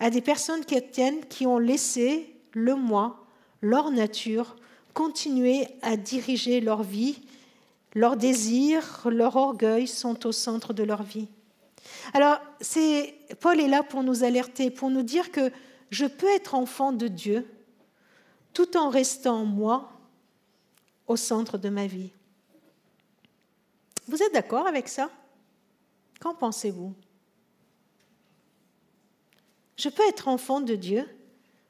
à 0.00 0.10
des 0.10 0.20
personnes 0.20 0.64
chrétiennes 0.64 1.24
qui 1.28 1.46
ont 1.46 1.58
laissé 1.58 2.34
le 2.52 2.74
moi, 2.74 3.26
leur 3.60 3.90
nature, 3.90 4.56
continuer 4.94 5.66
à 5.82 5.96
diriger 5.96 6.60
leur 6.60 6.82
vie. 6.82 7.20
Leurs 7.94 8.16
désirs, 8.16 9.08
leur 9.08 9.36
orgueil 9.36 9.86
sont 9.88 10.26
au 10.26 10.32
centre 10.32 10.72
de 10.72 10.82
leur 10.82 11.02
vie. 11.02 11.28
Alors, 12.12 12.38
Paul 13.40 13.60
est 13.60 13.68
là 13.68 13.82
pour 13.82 14.02
nous 14.02 14.22
alerter, 14.22 14.70
pour 14.70 14.90
nous 14.90 15.02
dire 15.02 15.32
que 15.32 15.50
je 15.90 16.06
peux 16.06 16.28
être 16.28 16.54
enfant 16.54 16.92
de 16.92 17.08
Dieu 17.08 17.48
tout 18.52 18.76
en 18.76 18.90
restant 18.90 19.44
moi 19.44 19.90
au 21.06 21.16
centre 21.16 21.58
de 21.58 21.68
ma 21.68 21.86
vie. 21.86 22.10
Vous 24.06 24.22
êtes 24.22 24.32
d'accord 24.34 24.66
avec 24.66 24.88
ça? 24.88 25.10
Qu'en 26.20 26.34
pensez-vous? 26.34 26.94
Je 29.76 29.88
peux 29.88 30.06
être 30.08 30.28
enfant 30.28 30.60
de 30.60 30.74
Dieu, 30.74 31.08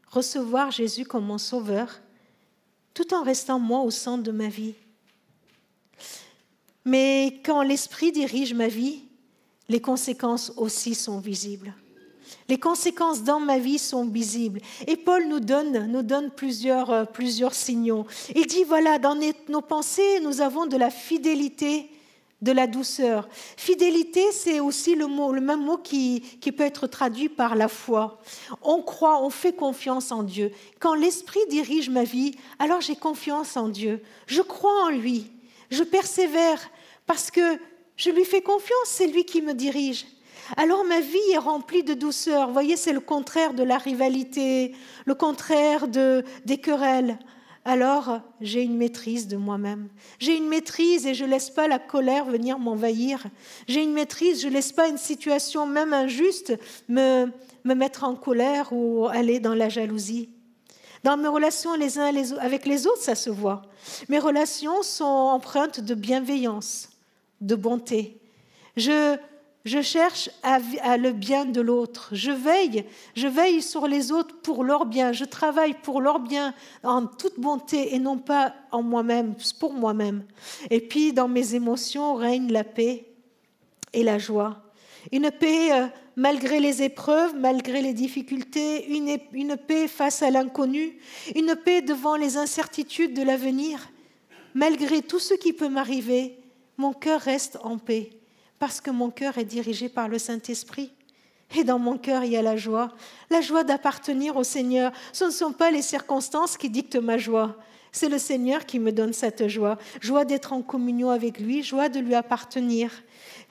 recevoir 0.08 0.70
Jésus 0.70 1.04
comme 1.04 1.24
mon 1.24 1.38
sauveur, 1.38 2.00
tout 2.92 3.14
en 3.14 3.22
restant 3.22 3.58
moi 3.58 3.80
au 3.80 3.90
centre 3.90 4.24
de 4.24 4.32
ma 4.32 4.48
vie. 4.48 4.74
Mais 6.84 7.40
quand 7.44 7.62
l'Esprit 7.62 8.12
dirige 8.12 8.54
ma 8.54 8.68
vie, 8.68 9.04
les 9.68 9.80
conséquences 9.80 10.52
aussi 10.56 10.94
sont 10.94 11.20
visibles. 11.20 11.74
Les 12.48 12.58
conséquences 12.58 13.22
dans 13.22 13.40
ma 13.40 13.58
vie 13.58 13.78
sont 13.78 14.04
visibles. 14.04 14.60
Et 14.86 14.96
Paul 14.96 15.28
nous 15.28 15.40
donne, 15.40 15.86
nous 15.86 16.02
donne 16.02 16.30
plusieurs, 16.30 16.90
euh, 16.90 17.04
plusieurs 17.04 17.54
signaux. 17.54 18.06
Il 18.34 18.46
dit, 18.46 18.64
voilà, 18.64 18.98
dans 18.98 19.18
nos 19.48 19.60
pensées, 19.60 20.20
nous 20.20 20.40
avons 20.40 20.66
de 20.66 20.76
la 20.76 20.90
fidélité, 20.90 21.90
de 22.42 22.52
la 22.52 22.66
douceur. 22.66 23.28
Fidélité, 23.56 24.22
c'est 24.32 24.60
aussi 24.60 24.94
le, 24.94 25.06
mot, 25.06 25.32
le 25.32 25.40
même 25.40 25.64
mot 25.64 25.76
qui, 25.76 26.22
qui 26.40 26.52
peut 26.52 26.64
être 26.64 26.86
traduit 26.86 27.28
par 27.28 27.54
la 27.54 27.68
foi. 27.68 28.20
On 28.62 28.82
croit, 28.82 29.22
on 29.22 29.30
fait 29.30 29.54
confiance 29.54 30.10
en 30.10 30.22
Dieu. 30.22 30.50
Quand 30.78 30.94
l'Esprit 30.94 31.40
dirige 31.50 31.90
ma 31.90 32.04
vie, 32.04 32.34
alors 32.58 32.80
j'ai 32.80 32.96
confiance 32.96 33.56
en 33.56 33.68
Dieu. 33.68 34.02
Je 34.26 34.42
crois 34.42 34.86
en 34.86 34.90
lui. 34.90 35.30
Je 35.70 35.82
persévère 35.82 36.70
parce 37.06 37.30
que 37.30 37.58
je 37.96 38.10
lui 38.10 38.24
fais 38.24 38.42
confiance, 38.42 38.86
c'est 38.86 39.06
lui 39.06 39.24
qui 39.24 39.42
me 39.42 39.54
dirige. 39.54 40.06
Alors 40.56 40.84
ma 40.84 41.00
vie 41.00 41.18
est 41.32 41.38
remplie 41.38 41.84
de 41.84 41.94
douceur. 41.94 42.48
Vous 42.48 42.52
voyez, 42.52 42.76
c'est 42.76 42.92
le 42.92 43.00
contraire 43.00 43.54
de 43.54 43.62
la 43.62 43.78
rivalité, 43.78 44.74
le 45.04 45.14
contraire 45.14 45.86
de, 45.86 46.24
des 46.44 46.58
querelles. 46.58 47.18
Alors 47.64 48.20
j'ai 48.40 48.62
une 48.62 48.76
maîtrise 48.76 49.28
de 49.28 49.36
moi-même. 49.36 49.90
J'ai 50.18 50.36
une 50.36 50.48
maîtrise 50.48 51.06
et 51.06 51.14
je 51.14 51.24
ne 51.24 51.30
laisse 51.30 51.50
pas 51.50 51.68
la 51.68 51.78
colère 51.78 52.24
venir 52.24 52.58
m'envahir. 52.58 53.24
J'ai 53.68 53.82
une 53.82 53.92
maîtrise, 53.92 54.42
je 54.42 54.48
ne 54.48 54.54
laisse 54.54 54.72
pas 54.72 54.88
une 54.88 54.98
situation 54.98 55.66
même 55.66 55.92
injuste 55.92 56.54
me, 56.88 57.26
me 57.64 57.74
mettre 57.74 58.04
en 58.04 58.16
colère 58.16 58.72
ou 58.72 59.06
aller 59.08 59.40
dans 59.40 59.54
la 59.54 59.68
jalousie. 59.68 60.30
Dans 61.02 61.16
mes 61.16 61.28
relations 61.28 61.74
les 61.74 61.98
uns 61.98 62.12
avec 62.40 62.66
les 62.66 62.86
autres, 62.86 63.02
ça 63.02 63.14
se 63.14 63.30
voit. 63.30 63.62
Mes 64.08 64.18
relations 64.18 64.82
sont 64.82 65.04
empreintes 65.04 65.80
de 65.80 65.94
bienveillance 65.94 66.90
de 67.40 67.54
bonté. 67.54 68.18
Je, 68.76 69.18
cherche 69.82 70.30
à, 70.42 70.58
le 70.96 71.12
bien 71.12 71.44
de 71.44 71.60
l'autre. 71.60 72.10
Je 72.12 72.30
veille, 72.30 72.84
je 73.14 73.28
veille 73.28 73.62
sur 73.62 73.86
les 73.86 74.12
autres 74.12 74.36
pour 74.42 74.64
leur 74.64 74.86
bien. 74.86 75.12
Je 75.12 75.24
travaille 75.24 75.74
pour 75.74 76.00
leur 76.00 76.20
bien 76.20 76.54
en 76.82 77.06
toute 77.06 77.40
bonté 77.40 77.94
et 77.94 77.98
non 77.98 78.18
pas 78.18 78.54
en 78.70 78.82
moi-même, 78.82 79.34
pour 79.58 79.72
moi-même. 79.72 80.24
Et 80.70 80.80
puis 80.80 81.12
dans 81.12 81.28
mes 81.28 81.54
émotions 81.54 82.14
règne 82.14 82.52
la 82.52 82.64
paix 82.64 83.06
et 83.92 84.02
la 84.02 84.18
joie. 84.18 84.62
Une 85.12 85.30
paix 85.30 85.72
euh, 85.72 85.86
malgré 86.16 86.60
les 86.60 86.82
épreuves, 86.82 87.34
malgré 87.36 87.82
les 87.82 87.94
difficultés, 87.94 88.88
une, 88.88 89.18
une 89.32 89.56
paix 89.56 89.88
face 89.88 90.22
à 90.22 90.30
l'inconnu, 90.30 90.98
une 91.34 91.56
paix 91.56 91.82
devant 91.82 92.16
les 92.16 92.36
incertitudes 92.36 93.14
de 93.14 93.22
l'avenir. 93.22 93.90
Malgré 94.54 95.02
tout 95.02 95.20
ce 95.20 95.34
qui 95.34 95.52
peut 95.52 95.68
m'arriver, 95.68 96.38
mon 96.76 96.92
cœur 96.92 97.20
reste 97.20 97.58
en 97.62 97.78
paix 97.78 98.10
parce 98.60 98.80
que 98.80 98.90
mon 98.90 99.10
cœur 99.10 99.38
est 99.38 99.44
dirigé 99.44 99.88
par 99.88 100.06
le 100.06 100.18
Saint-Esprit. 100.18 100.92
Et 101.56 101.64
dans 101.64 101.80
mon 101.80 101.98
cœur, 101.98 102.22
il 102.22 102.32
y 102.32 102.36
a 102.36 102.42
la 102.42 102.56
joie, 102.56 102.94
la 103.30 103.40
joie 103.40 103.64
d'appartenir 103.64 104.36
au 104.36 104.44
Seigneur. 104.44 104.92
Ce 105.12 105.24
ne 105.24 105.30
sont 105.30 105.52
pas 105.52 105.72
les 105.72 105.82
circonstances 105.82 106.56
qui 106.56 106.70
dictent 106.70 106.96
ma 106.96 107.18
joie, 107.18 107.56
c'est 107.92 108.08
le 108.08 108.18
Seigneur 108.18 108.66
qui 108.66 108.78
me 108.78 108.92
donne 108.92 109.12
cette 109.12 109.48
joie. 109.48 109.78
Joie 110.00 110.24
d'être 110.24 110.52
en 110.52 110.62
communion 110.62 111.10
avec 111.10 111.38
lui, 111.38 111.62
joie 111.62 111.88
de 111.88 112.00
lui 112.00 112.14
appartenir. 112.14 112.90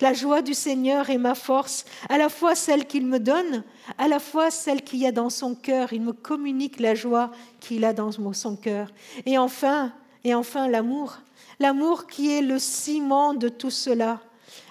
La 0.01 0.13
joie 0.13 0.41
du 0.41 0.53
Seigneur 0.53 1.09
est 1.09 1.17
ma 1.17 1.35
force, 1.35 1.85
à 2.07 2.17
la 2.17 2.29
fois 2.29 2.55
celle 2.55 2.85
qu'il 2.85 3.05
me 3.05 3.19
donne, 3.19 3.63
à 3.97 4.07
la 4.07 4.19
fois 4.19 4.49
celle 4.49 4.81
qu'il 4.81 4.99
y 4.99 5.05
a 5.05 5.11
dans 5.11 5.29
son 5.29 5.55
cœur. 5.55 5.93
Il 5.93 6.01
me 6.01 6.13
communique 6.13 6.79
la 6.79 6.95
joie 6.95 7.31
qu'il 7.59 7.83
a 7.83 7.93
dans 7.93 8.11
son 8.11 8.55
cœur. 8.55 8.91
Et 9.25 9.37
enfin, 9.37 9.93
et 10.23 10.33
enfin 10.33 10.67
l'amour 10.67 11.19
l'amour 11.59 12.07
qui 12.07 12.31
est 12.31 12.41
le 12.41 12.57
ciment 12.57 13.33
de 13.33 13.49
tout 13.49 13.69
cela, 13.69 14.21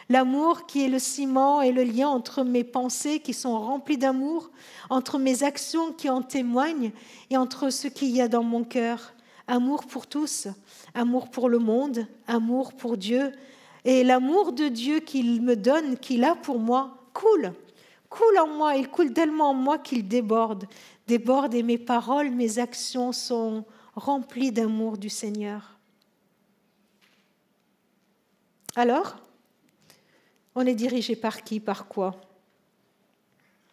l'amour 0.09 0.67
qui 0.67 0.85
est 0.85 0.89
le 0.89 0.99
ciment 0.99 1.61
et 1.61 1.71
le 1.71 1.85
lien 1.85 2.09
entre 2.09 2.43
mes 2.43 2.65
pensées 2.65 3.21
qui 3.21 3.35
sont 3.35 3.59
remplies 3.61 3.99
d'amour, 3.99 4.51
entre 4.89 5.19
mes 5.19 5.43
actions 5.43 5.93
qui 5.93 6.09
en 6.09 6.23
témoignent 6.23 6.93
et 7.31 7.37
entre 7.37 7.71
ce 7.71 7.89
qu'il 7.89 8.11
y 8.11 8.21
a 8.21 8.29
dans 8.29 8.43
mon 8.43 8.65
cœur. 8.65 9.13
Amour 9.49 9.87
pour 9.87 10.07
tous, 10.07 10.47
amour 10.95 11.31
pour 11.31 11.49
le 11.49 11.59
monde, 11.59 12.07
amour 12.27 12.75
pour 12.75 12.99
Dieu. 12.99 13.33
Et 13.85 14.05
l'amour 14.05 14.53
de 14.53 14.69
Dieu 14.69 15.01
qu'il 15.01 15.41
me 15.41 15.57
donne, 15.57 15.97
qu'il 15.97 16.23
a 16.23 16.37
pour 16.37 16.59
moi, 16.59 17.09
coule, 17.15 17.55
coule 18.11 18.39
en 18.39 18.47
moi, 18.47 18.77
il 18.77 18.89
coule 18.89 19.15
tellement 19.15 19.51
en 19.51 19.55
moi 19.55 19.79
qu'il 19.79 20.07
déborde, 20.07 20.67
déborde 21.07 21.55
et 21.55 21.63
mes 21.63 21.79
paroles, 21.79 22.31
mes 22.31 22.59
actions 22.59 23.13
sont 23.13 23.65
remplies 23.95 24.53
d'amour 24.53 24.99
du 24.99 25.09
Seigneur. 25.09 25.79
Alors, 28.77 29.17
on 30.55 30.67
est 30.67 30.75
dirigé 30.75 31.17
par 31.17 31.43
qui, 31.43 31.59
par 31.59 31.89
quoi? 31.89 32.21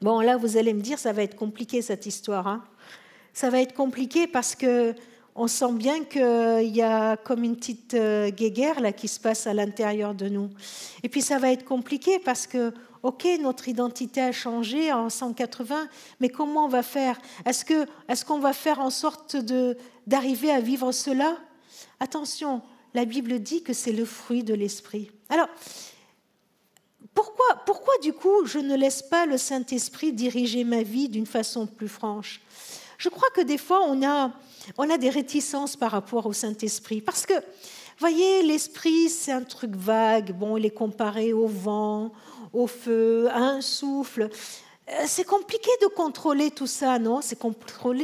Bon, 0.02 0.22
là, 0.22 0.38
vous 0.38 0.56
allez 0.56 0.74
me 0.74 0.82
dire, 0.82 1.00
ça 1.00 1.14
va 1.14 1.24
être 1.24 1.36
compliqué 1.36 1.82
cette 1.82 2.06
histoire. 2.06 2.48
Hein. 2.48 2.64
ça 3.34 3.50
va 3.50 3.60
être 3.60 3.74
compliqué 3.74 4.28
parce 4.28 4.56
que 4.56 4.96
on 5.36 5.48
sent 5.48 5.74
bien 5.74 6.04
qu'il 6.06 6.74
y 6.74 6.82
a 6.82 7.18
comme 7.18 7.44
une 7.44 7.58
petite 7.58 7.94
euh, 7.94 8.30
guéguerre 8.30 8.80
là 8.80 8.94
qui 8.94 9.10
se 9.10 9.20
passe 9.20 9.48
à 9.48 9.54
l'intérieur 9.54 10.16
de 10.16 10.30
nous. 10.30 10.50
Et 11.04 11.10
puis 11.10 11.22
ça 11.22 11.38
va 11.40 11.52
être 11.52 11.66
compliqué 11.66 12.20
parce 12.20 12.48
que, 12.48 12.74
ok, 13.04 13.28
notre 13.42 13.68
identité 13.68 14.22
a 14.22 14.32
changé 14.32 14.94
en 14.94 15.10
180, 15.10 15.90
mais 16.22 16.30
comment 16.30 16.66
on 16.66 16.70
va 16.70 16.84
faire? 16.84 17.20
Est-ce 17.46 18.26
qu'on 18.26 18.40
va 18.40 18.54
faire 18.54 18.80
en 18.80 18.90
sorte 18.90 19.36
d'arriver 20.08 20.52
à 20.52 20.62
vivre 20.62 20.94
cela? 20.94 21.38
Attention, 22.00 22.62
la 22.94 23.04
Bible 23.04 23.40
dit 23.40 23.62
que 23.62 23.74
c'est 23.74 23.92
le 23.92 24.06
fruit 24.06 24.44
de 24.44 24.54
l'esprit. 24.54 25.12
Alors, 25.28 25.50
pourquoi, 27.14 27.46
pourquoi 27.66 27.94
du 28.02 28.14
coup 28.14 28.46
je 28.46 28.60
ne 28.60 28.76
laisse 28.76 29.02
pas 29.02 29.26
le 29.26 29.38
Saint-Esprit 29.38 30.14
diriger 30.14 30.64
ma 30.64 30.82
vie 30.82 31.10
d'une 31.10 31.26
façon 31.26 31.68
plus 31.68 31.90
franche? 31.90 32.42
Je 32.98 33.10
crois 33.10 33.30
que 33.34 33.42
des 33.42 33.58
fois 33.58 33.82
on 33.88 34.06
a, 34.06 34.32
on 34.78 34.90
a 34.90 34.98
des 34.98 35.10
réticences 35.10 35.76
par 35.76 35.92
rapport 35.92 36.26
au 36.26 36.34
Saint-Esprit. 36.34 37.02
Parce 37.02 37.26
que, 37.26 37.34
voyez, 38.00 38.44
l'Esprit, 38.44 39.10
c'est 39.10 39.32
un 39.32 39.44
truc 39.44 39.76
vague. 39.76 40.34
Bon, 40.34 40.58
il 40.58 40.66
est 40.66 40.72
comparé 40.72 41.34
au 41.34 41.48
vent, 41.48 42.12
au 42.54 42.68
feu, 42.68 43.28
à 43.32 43.40
un 43.40 43.62
souffle. 43.62 44.30
Euh, 44.88 45.04
c'est 45.08 45.24
compliqué 45.24 45.70
de 45.82 45.88
contrôler 45.88 46.52
tout 46.52 46.68
ça, 46.68 47.00
non? 47.00 47.22
C'est 47.22 47.40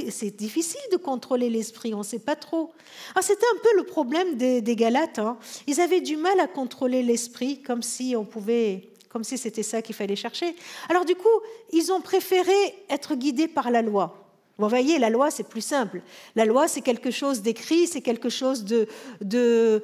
c'est 0.10 0.36
difficile 0.36 0.82
de 0.92 0.98
contrôler 0.98 1.50
l'esprit, 1.50 1.94
on 1.94 2.00
ne 2.00 2.04
sait 2.04 2.20
pas 2.20 2.36
trop. 2.36 2.72
Ah, 3.14 3.22
c'était 3.22 3.46
un 3.56 3.60
peu 3.62 3.70
le 3.78 3.84
problème 3.84 4.36
des, 4.36 4.76
Galates. 4.76 5.20
Hein. 5.20 5.38
Ils 5.68 5.80
avaient 5.80 6.02
du 6.02 6.18
mal 6.18 6.40
à 6.40 6.48
contrôler 6.48 7.04
l'esprit, 7.04 7.62
comme 7.62 7.84
si 7.84 8.16
on 8.18 8.26
pouvait, 8.26 8.90
comme 9.10 9.24
si 9.24 9.38
c'était 9.38 9.62
ça 9.62 9.84
qu'il 9.84 9.94
fallait 9.94 10.16
chercher. 10.16 10.56
Alors 10.90 11.06
du 11.06 11.14
coup, 11.14 11.28
ils 11.72 11.92
ont 11.92 12.02
préféré 12.02 12.56
être 12.90 13.14
guidés 13.14 13.48
par 13.48 13.70
la 13.70 13.84
loi. 13.84 14.21
Vous 14.66 14.70
voyez, 14.70 15.00
la 15.00 15.10
loi, 15.10 15.32
c'est 15.32 15.48
plus 15.48 15.62
simple. 15.62 16.02
La 16.36 16.46
loi, 16.46 16.68
c'est 16.68 16.82
quelque 16.82 17.12
chose 17.12 17.42
d'écrit, 17.42 17.88
c'est 17.88 18.02
quelque 18.02 18.30
chose 18.30 18.64
de, 18.64 19.84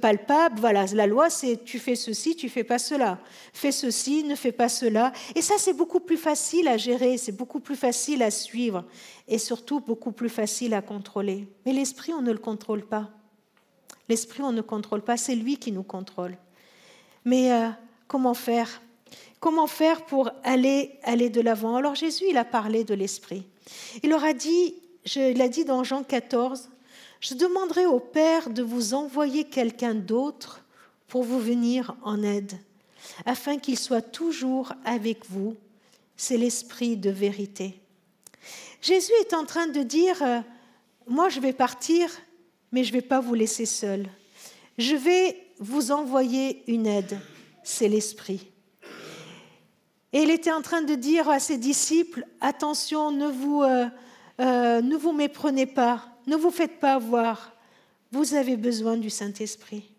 palpable. 0.00 0.60
Voilà, 0.60 0.86
la 0.86 1.06
loi, 1.06 1.30
c'est 1.30 1.64
tu 1.64 1.78
fais 1.78 1.94
ceci, 1.94 2.36
tu 2.36 2.48
fais 2.48 2.64
pas 2.64 2.78
cela. 2.78 3.18
Fais 3.52 3.72
ceci, 3.72 4.24
ne 4.24 4.34
fais 4.34 4.52
pas 4.52 4.68
cela. 4.68 5.12
Et 5.34 5.42
ça, 5.42 5.54
c'est 5.58 5.72
beaucoup 5.72 6.00
plus 6.00 6.16
facile 6.16 6.68
à 6.68 6.76
gérer, 6.76 7.16
c'est 7.18 7.36
beaucoup 7.36 7.60
plus 7.60 7.76
facile 7.76 8.22
à 8.22 8.30
suivre 8.30 8.84
et 9.26 9.38
surtout 9.38 9.80
beaucoup 9.80 10.12
plus 10.12 10.28
facile 10.28 10.74
à 10.74 10.82
contrôler. 10.82 11.48
Mais 11.64 11.72
l'esprit, 11.72 12.12
on 12.12 12.22
ne 12.22 12.32
le 12.32 12.38
contrôle 12.38 12.84
pas. 12.84 13.10
L'esprit, 14.08 14.42
on 14.42 14.52
ne 14.52 14.62
contrôle 14.62 15.02
pas, 15.02 15.16
c'est 15.16 15.34
lui 15.34 15.58
qui 15.58 15.72
nous 15.72 15.82
contrôle. 15.82 16.36
Mais 17.24 17.52
euh, 17.52 17.68
comment 18.06 18.34
faire? 18.34 18.80
Comment 19.40 19.66
faire 19.66 20.04
pour 20.06 20.30
aller, 20.42 20.98
aller 21.04 21.30
de 21.30 21.40
l'avant? 21.40 21.76
Alors 21.76 21.94
Jésus, 21.94 22.24
il 22.28 22.36
a 22.36 22.44
parlé 22.44 22.84
de 22.84 22.94
l'esprit. 22.94 23.46
Il 24.02 24.10
leur 24.10 24.24
a 24.24 24.32
dit, 24.32 24.74
je, 25.04 25.20
il 25.20 25.50
dit 25.50 25.64
dans 25.64 25.84
Jean 25.84 26.02
14, 26.02 26.68
je 27.20 27.34
demanderai 27.34 27.86
au 27.86 27.98
Père 27.98 28.50
de 28.50 28.62
vous 28.62 28.94
envoyer 28.94 29.44
quelqu'un 29.44 29.94
d'autre 29.94 30.64
pour 31.08 31.24
vous 31.24 31.40
venir 31.40 31.96
en 32.02 32.22
aide, 32.22 32.52
afin 33.26 33.58
qu'il 33.58 33.78
soit 33.78 34.02
toujours 34.02 34.72
avec 34.84 35.28
vous. 35.28 35.56
C'est 36.16 36.36
l'Esprit 36.36 36.96
de 36.96 37.10
vérité. 37.10 37.80
Jésus 38.80 39.12
est 39.20 39.34
en 39.34 39.44
train 39.44 39.66
de 39.66 39.82
dire, 39.82 40.22
euh, 40.22 40.40
moi 41.06 41.28
je 41.28 41.40
vais 41.40 41.52
partir, 41.52 42.10
mais 42.72 42.84
je 42.84 42.92
ne 42.92 42.98
vais 42.98 43.06
pas 43.06 43.20
vous 43.20 43.34
laisser 43.34 43.66
seul. 43.66 44.06
Je 44.76 44.94
vais 44.94 45.36
vous 45.58 45.90
envoyer 45.90 46.62
une 46.66 46.86
aide, 46.86 47.18
c'est 47.64 47.88
l'Esprit. 47.88 48.48
Et 50.12 50.22
il 50.22 50.30
était 50.30 50.52
en 50.52 50.62
train 50.62 50.82
de 50.82 50.94
dire 50.94 51.28
à 51.28 51.38
ses 51.38 51.58
disciples, 51.58 52.24
attention, 52.40 53.10
ne 53.10 53.28
vous, 53.28 53.62
euh, 53.62 53.86
euh, 54.40 54.80
ne 54.80 54.96
vous 54.96 55.12
méprenez 55.12 55.66
pas, 55.66 56.04
ne 56.26 56.36
vous 56.36 56.50
faites 56.50 56.80
pas 56.80 56.94
avoir, 56.94 57.52
vous 58.10 58.34
avez 58.34 58.56
besoin 58.56 58.96
du 58.96 59.10
Saint-Esprit. 59.10 59.90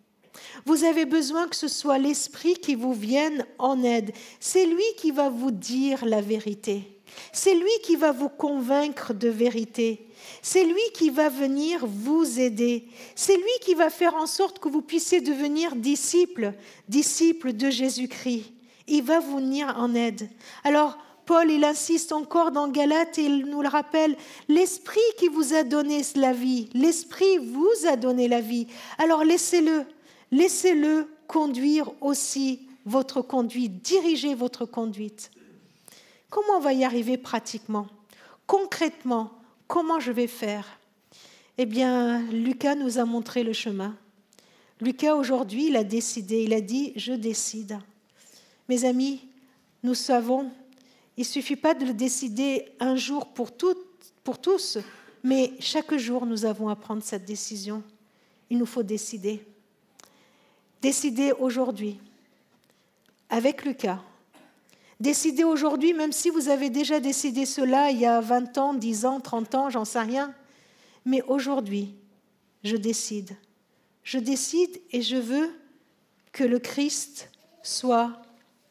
Vous 0.65 0.83
avez 0.83 1.05
besoin 1.05 1.47
que 1.47 1.55
ce 1.55 1.67
soit 1.67 1.97
l'Esprit 1.97 2.55
qui 2.55 2.75
vous 2.75 2.93
vienne 2.93 3.45
en 3.59 3.83
aide. 3.83 4.11
C'est 4.39 4.65
lui 4.65 4.83
qui 4.97 5.11
va 5.11 5.29
vous 5.29 5.51
dire 5.51 6.05
la 6.05 6.21
vérité. 6.21 6.99
C'est 7.33 7.55
lui 7.55 7.71
qui 7.83 7.95
va 7.95 8.11
vous 8.11 8.29
convaincre 8.29 9.13
de 9.13 9.29
vérité. 9.29 10.07
C'est 10.41 10.63
lui 10.63 10.81
qui 10.93 11.09
va 11.09 11.29
venir 11.29 11.85
vous 11.85 12.39
aider. 12.39 12.87
C'est 13.15 13.35
lui 13.35 13.59
qui 13.61 13.73
va 13.73 13.89
faire 13.89 14.15
en 14.15 14.27
sorte 14.27 14.59
que 14.59 14.69
vous 14.69 14.81
puissiez 14.81 15.21
devenir 15.21 15.75
disciples, 15.75 16.53
disciples 16.87 17.53
de 17.53 17.69
Jésus-Christ. 17.69 18.53
Il 18.89 19.03
va 19.03 19.19
vous 19.19 19.37
venir 19.37 19.73
en 19.77 19.93
aide. 19.95 20.27
Alors, 20.63 20.97
Paul, 21.25 21.51
il 21.51 21.63
insiste 21.63 22.11
encore 22.11 22.51
dans 22.51 22.67
Galate 22.67 23.19
et 23.19 23.25
il 23.25 23.45
nous 23.45 23.61
le 23.61 23.67
rappelle, 23.67 24.17
l'Esprit 24.47 24.99
qui 25.19 25.27
vous 25.27 25.53
a 25.53 25.63
donné 25.63 26.01
la 26.15 26.33
vie, 26.33 26.69
l'Esprit 26.73 27.37
vous 27.37 27.87
a 27.87 27.95
donné 27.95 28.27
la 28.27 28.41
vie. 28.41 28.65
Alors 28.97 29.23
laissez-le, 29.23 29.85
laissez-le 30.31 31.07
conduire 31.27 31.91
aussi 32.01 32.67
votre 32.85 33.21
conduite, 33.21 33.83
diriger 33.83 34.33
votre 34.33 34.65
conduite. 34.65 35.29
Comment 36.31 36.57
on 36.57 36.61
va 36.61 36.73
y 36.73 36.83
arriver 36.83 37.17
pratiquement 37.17 37.85
Concrètement, 38.47 39.31
comment 39.67 39.99
je 39.99 40.11
vais 40.11 40.25
faire? 40.25 40.79
Eh 41.59 41.67
bien, 41.67 42.23
Lucas 42.31 42.73
nous 42.73 42.97
a 42.97 43.05
montré 43.05 43.43
le 43.43 43.53
chemin. 43.53 43.95
Lucas, 44.81 45.13
aujourd'hui, 45.13 45.67
il 45.67 45.75
a 45.75 45.83
décidé, 45.83 46.41
il 46.43 46.53
a 46.53 46.61
dit, 46.61 46.93
je 46.95 47.13
décide. 47.13 47.77
Mes 48.69 48.85
amis, 48.85 49.27
nous 49.83 49.95
savons, 49.95 50.51
il 51.17 51.21
ne 51.21 51.25
suffit 51.25 51.55
pas 51.57 51.73
de 51.73 51.85
le 51.85 51.93
décider 51.93 52.65
un 52.79 52.95
jour 52.95 53.27
pour, 53.33 53.49
pour 54.23 54.39
tous, 54.39 54.77
mais 55.23 55.53
chaque 55.59 55.95
jour, 55.97 56.25
nous 56.25 56.45
avons 56.45 56.69
à 56.69 56.75
prendre 56.75 57.03
cette 57.03 57.25
décision. 57.25 57.83
Il 58.49 58.59
nous 58.59 58.67
faut 58.67 58.83
décider. 58.83 59.43
Décider 60.81 61.33
aujourd'hui, 61.33 61.99
avec 63.29 63.65
Lucas, 63.65 63.99
Décidez 64.99 65.45
aujourd'hui, 65.45 65.93
même 65.93 66.11
si 66.11 66.29
vous 66.29 66.49
avez 66.49 66.69
déjà 66.69 66.99
décidé 66.99 67.45
cela 67.45 67.89
il 67.89 67.99
y 67.99 68.05
a 68.05 68.19
20 68.19 68.57
ans, 68.57 68.73
10 68.73 69.05
ans, 69.05 69.21
30 69.21 69.55
ans, 69.55 69.69
j'en 69.69 69.85
sais 69.85 70.01
rien. 70.01 70.33
Mais 71.05 71.21
aujourd'hui, 71.23 71.95
je 72.65 72.75
décide. 72.75 73.31
Je 74.03 74.19
décide 74.19 74.81
et 74.91 75.01
je 75.01 75.15
veux 75.15 75.55
que 76.33 76.43
le 76.43 76.59
Christ 76.59 77.29
soit 77.63 78.21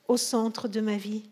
au 0.08 0.16
centre 0.16 0.66
de 0.68 0.80
ma 0.80 0.96
vie. 0.96 1.24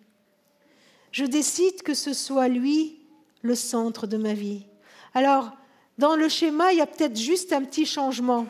Je 1.12 1.24
décide 1.24 1.82
que 1.82 1.94
ce 1.94 2.12
soit 2.12 2.48
lui 2.48 3.00
le 3.42 3.54
centre 3.54 4.06
de 4.06 4.16
ma 4.16 4.34
vie. 4.34 4.66
Alors, 5.14 5.52
dans 5.98 6.14
le 6.14 6.28
schéma, 6.28 6.72
il 6.72 6.78
y 6.78 6.82
a 6.82 6.86
peut-être 6.86 7.16
juste 7.16 7.52
un 7.52 7.62
petit 7.62 7.86
changement. 7.86 8.46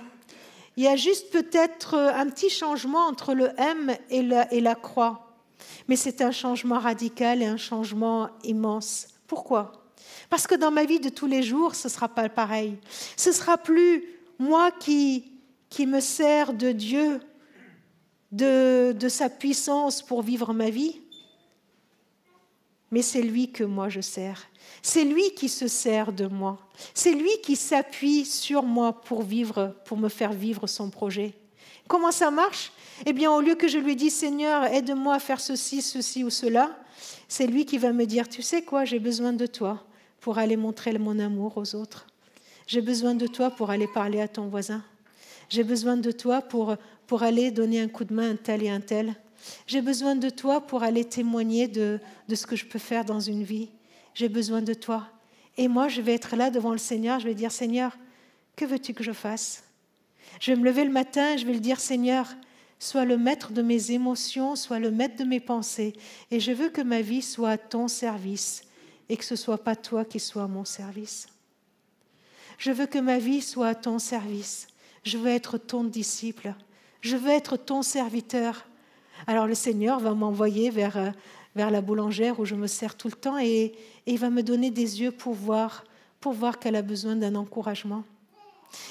Il 0.77 0.83
y 0.83 0.89
a 0.89 0.97
juste 0.97 1.31
peut-être 1.31 1.95
un 1.95 2.29
petit 2.29 2.51
changement 2.51 3.07
entre 3.07 3.35
le 3.35 3.51
M 3.57 3.97
et 4.11 4.23
la, 4.23 4.53
et 4.53 4.61
la 4.61 4.75
croix. 4.75 5.37
Mais 5.89 5.97
c'est 5.97 6.21
un 6.21 6.33
changement 6.33 6.79
radical 6.79 7.41
et 7.41 7.47
un 7.47 7.57
changement 7.57 8.29
immense. 8.43 9.09
Pourquoi? 9.27 9.73
Parce 10.29 10.47
que 10.47 10.55
dans 10.55 10.71
ma 10.71 10.85
vie 10.85 11.01
de 11.01 11.09
tous 11.09 11.27
les 11.27 11.43
jours, 11.43 11.75
ce 11.75 11.89
ne 11.89 11.93
sera 11.93 12.09
pas 12.09 12.29
pareil. 12.29 12.79
Ce 13.17 13.31
ne 13.31 13.35
sera 13.35 13.59
plus 13.59 14.05
moi 14.39 14.71
qui, 14.73 15.33
qui 15.71 15.87
me 15.87 16.01
sers 16.01 16.53
de 16.53 16.73
Dieu, 16.73 17.21
de, 18.33 18.97
sa 19.09 19.29
puissance 19.29 20.03
pour 20.03 20.23
vivre 20.23 20.53
ma 20.53 20.71
vie, 20.71 21.01
mais 22.91 23.03
c'est 23.03 23.23
lui 23.23 23.51
que 23.51 23.65
moi 23.65 23.89
je 23.89 24.01
sers. 24.01 24.49
C'est 24.83 25.05
lui 25.05 25.35
qui 25.35 25.49
se 25.49 25.69
sert 25.69 26.13
de 26.13 26.27
moi. 26.27 26.59
C'est 26.95 27.13
lui 27.13 27.31
qui 27.43 27.57
s'appuie 27.57 28.25
sur 28.25 28.63
moi 28.63 29.01
pour 29.01 29.23
vivre, 29.23 29.77
pour 29.85 29.97
me 29.97 30.09
faire 30.09 30.33
vivre 30.33 30.67
son 30.67 30.91
projet. 30.91 31.35
Comment 31.89 32.13
ça 32.13 32.31
marche? 32.31 32.73
Eh 33.05 33.13
bien, 33.13 33.31
au 33.31 33.41
lieu 33.41 33.55
que 33.55 33.69
je 33.69 33.79
lui 33.79 33.97
dise 33.97 34.15
Seigneur, 34.15 34.65
aide-moi 34.65 35.15
à 35.15 35.19
faire 35.19 35.41
ceci, 35.41 35.83
ceci 35.83 36.25
ou 36.25 36.31
cela, 36.31 36.77
c'est 37.29 37.47
lui 37.47 37.65
qui 37.65 37.79
va 37.79 37.93
me 37.93 38.07
dire 38.07 38.29
Tu 38.29 38.43
sais 38.43 38.63
quoi, 38.63 38.85
j'ai 38.85 38.99
besoin 38.99 39.33
de 39.33 39.47
toi 39.47 39.85
pour 40.21 40.39
aller 40.39 40.57
montrer 40.57 40.97
mon 40.99 41.19
amour 41.19 41.57
aux 41.57 41.75
autres. 41.75 42.07
J'ai 42.67 42.81
besoin 42.81 43.15
de 43.15 43.27
toi 43.27 43.51
pour 43.51 43.71
aller 43.71 43.87
parler 43.87 44.21
à 44.21 44.29
ton 44.29 44.49
voisin. 44.49 44.83
J'ai 45.49 45.63
besoin 45.63 45.97
de 45.97 46.11
toi 46.11 46.43
pour, 46.43 46.77
pour 47.07 47.23
aller 47.23 47.51
donner 47.51 47.81
un 47.81 47.89
coup 47.89 48.05
de 48.05 48.15
main 48.15 48.29
à 48.29 48.33
un 48.33 48.37
tel 48.37 48.63
et 48.63 48.69
un 48.69 48.81
tel. 48.81 49.15
J'ai 49.67 49.81
besoin 49.81 50.17
de 50.17 50.31
toi 50.31 50.61
pour 50.61 50.83
aller 50.83 51.05
témoigner 51.05 51.69
de, 51.69 52.01
de 52.29 52.35
ce 52.35 52.47
que 52.47 52.57
je 52.57 52.67
peux 52.67 52.79
faire 52.79 53.05
dans 53.05 53.21
une 53.21 53.45
vie. 53.45 53.71
J'ai 54.15 54.29
besoin 54.29 54.63
de 54.63 54.75
toi. 54.75 55.09
Et 55.57 55.69
moi, 55.69 55.89
je 55.89 56.01
vais 56.01 56.15
être 56.15 56.37
là 56.37 56.51
devant 56.51 56.73
le 56.73 56.79
Seigneur, 56.79 57.21
je 57.21 57.27
vais 57.27 57.35
dire, 57.35 57.53
Seigneur, 57.53 57.97
que 58.57 58.65
veux-tu 58.65 58.95
que 58.95 59.05
je 59.05 59.13
fasse? 59.13 59.65
Je 60.41 60.53
vais 60.53 60.59
me 60.59 60.65
lever 60.65 60.85
le 60.85 60.91
matin 60.91 61.35
et 61.35 61.39
je 61.39 61.47
vais 61.47 61.53
le 61.53 61.61
dire, 61.61 61.81
Seigneur, 61.81 62.27
Sois 62.79 63.07
le 63.07 63.17
maître 63.17 63.53
de 63.53 63.63
mes 63.63 63.91
émotions, 63.91 64.55
sois 64.55 64.79
le 64.79 64.91
maître 64.91 65.17
de 65.17 65.25
mes 65.25 65.41
pensées. 65.41 65.95
Et 66.31 66.41
je 66.41 66.53
veux 66.53 66.69
que 66.69 66.83
ma 66.83 67.01
vie 67.01 67.23
soit 67.23 67.51
à 67.51 67.59
ton 67.59 67.89
service 67.89 68.63
et 69.09 69.17
que 69.17 69.25
ce 69.25 69.35
ne 69.35 69.39
soit 69.39 69.63
pas 69.63 69.77
toi 69.77 70.05
qui 70.05 70.21
sois 70.21 70.43
à 70.43 70.49
mon 70.49 70.65
service. 70.65 71.27
Je 72.59 72.73
veux 72.73 72.87
que 72.87 72.99
ma 72.99 73.19
vie 73.19 73.41
soit 73.41 73.69
à 73.69 73.75
ton 73.75 73.99
service. 73.99 74.67
Je 75.05 75.17
veux 75.17 75.31
être 75.31 75.57
ton 75.57 75.85
disciple. 75.85 76.55
Je 77.07 77.17
veux 77.17 77.31
être 77.31 77.57
ton 77.57 77.83
serviteur. 77.83 78.67
Alors 79.29 79.47
le 79.47 79.55
Seigneur 79.55 80.01
va 80.01 80.13
m'envoyer 80.13 80.71
vers, 80.71 80.97
euh, 80.97 81.11
vers 81.55 81.71
la 81.71 81.81
boulangère 81.81 82.41
où 82.41 82.45
je 82.45 82.57
me 82.57 82.67
sers 82.67 82.97
tout 82.97 83.07
le 83.07 83.15
temps 83.15 83.39
et, 83.39 83.47
et 83.47 83.75
il 84.09 84.19
va 84.19 84.29
me 84.29 84.43
donner 84.43 84.73
des 84.73 85.03
yeux 85.03 85.13
pour 85.13 85.35
voir, 85.35 85.85
pour 86.19 86.33
voir 86.33 86.59
qu'elle 86.59 86.75
a 86.75 86.83
besoin 86.83 87.15
d'un 87.15 87.37
encouragement. 87.37 88.03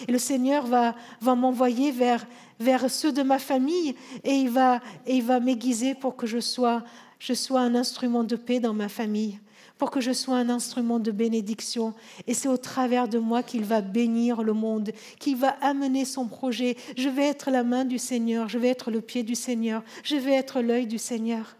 Et 0.07 0.13
le 0.13 0.17
Seigneur 0.17 0.65
va, 0.65 0.95
va 1.19 1.35
m'envoyer 1.35 1.91
vers, 1.91 2.25
vers 2.57 2.89
ceux 2.89 3.11
de 3.11 3.21
ma 3.21 3.37
famille 3.37 3.95
et 4.23 4.31
il 4.31 4.49
va, 4.49 4.79
va 5.23 5.41
m'aiguiser 5.41 5.93
pour 5.93 6.15
que 6.15 6.25
je 6.25 6.39
sois, 6.39 6.85
je 7.19 7.33
sois 7.33 7.59
un 7.59 7.75
instrument 7.75 8.23
de 8.23 8.37
paix 8.37 8.61
dans 8.61 8.73
ma 8.73 8.87
famille, 8.87 9.41
pour 9.77 9.91
que 9.91 9.99
je 10.01 10.13
sois 10.13 10.37
un 10.37 10.49
instrument 10.49 10.99
de 10.99 11.11
bénédiction. 11.11 11.93
Et 12.27 12.33
c'est 12.33 12.47
au 12.47 12.57
travers 12.57 13.07
de 13.07 13.19
moi 13.19 13.43
qu'il 13.43 13.63
va 13.63 13.81
bénir 13.81 14.43
le 14.43 14.53
monde, 14.53 14.91
qu'il 15.19 15.35
va 15.35 15.49
amener 15.61 16.05
son 16.05 16.27
projet. 16.27 16.77
Je 16.97 17.09
vais 17.09 17.25
être 17.25 17.51
la 17.51 17.63
main 17.63 17.85
du 17.85 17.99
Seigneur, 17.99 18.49
je 18.49 18.57
vais 18.57 18.69
être 18.69 18.91
le 18.91 19.01
pied 19.01 19.23
du 19.23 19.35
Seigneur, 19.35 19.83
je 20.03 20.15
vais 20.15 20.33
être 20.33 20.61
l'œil 20.61 20.87
du 20.87 20.97
Seigneur. 20.97 21.57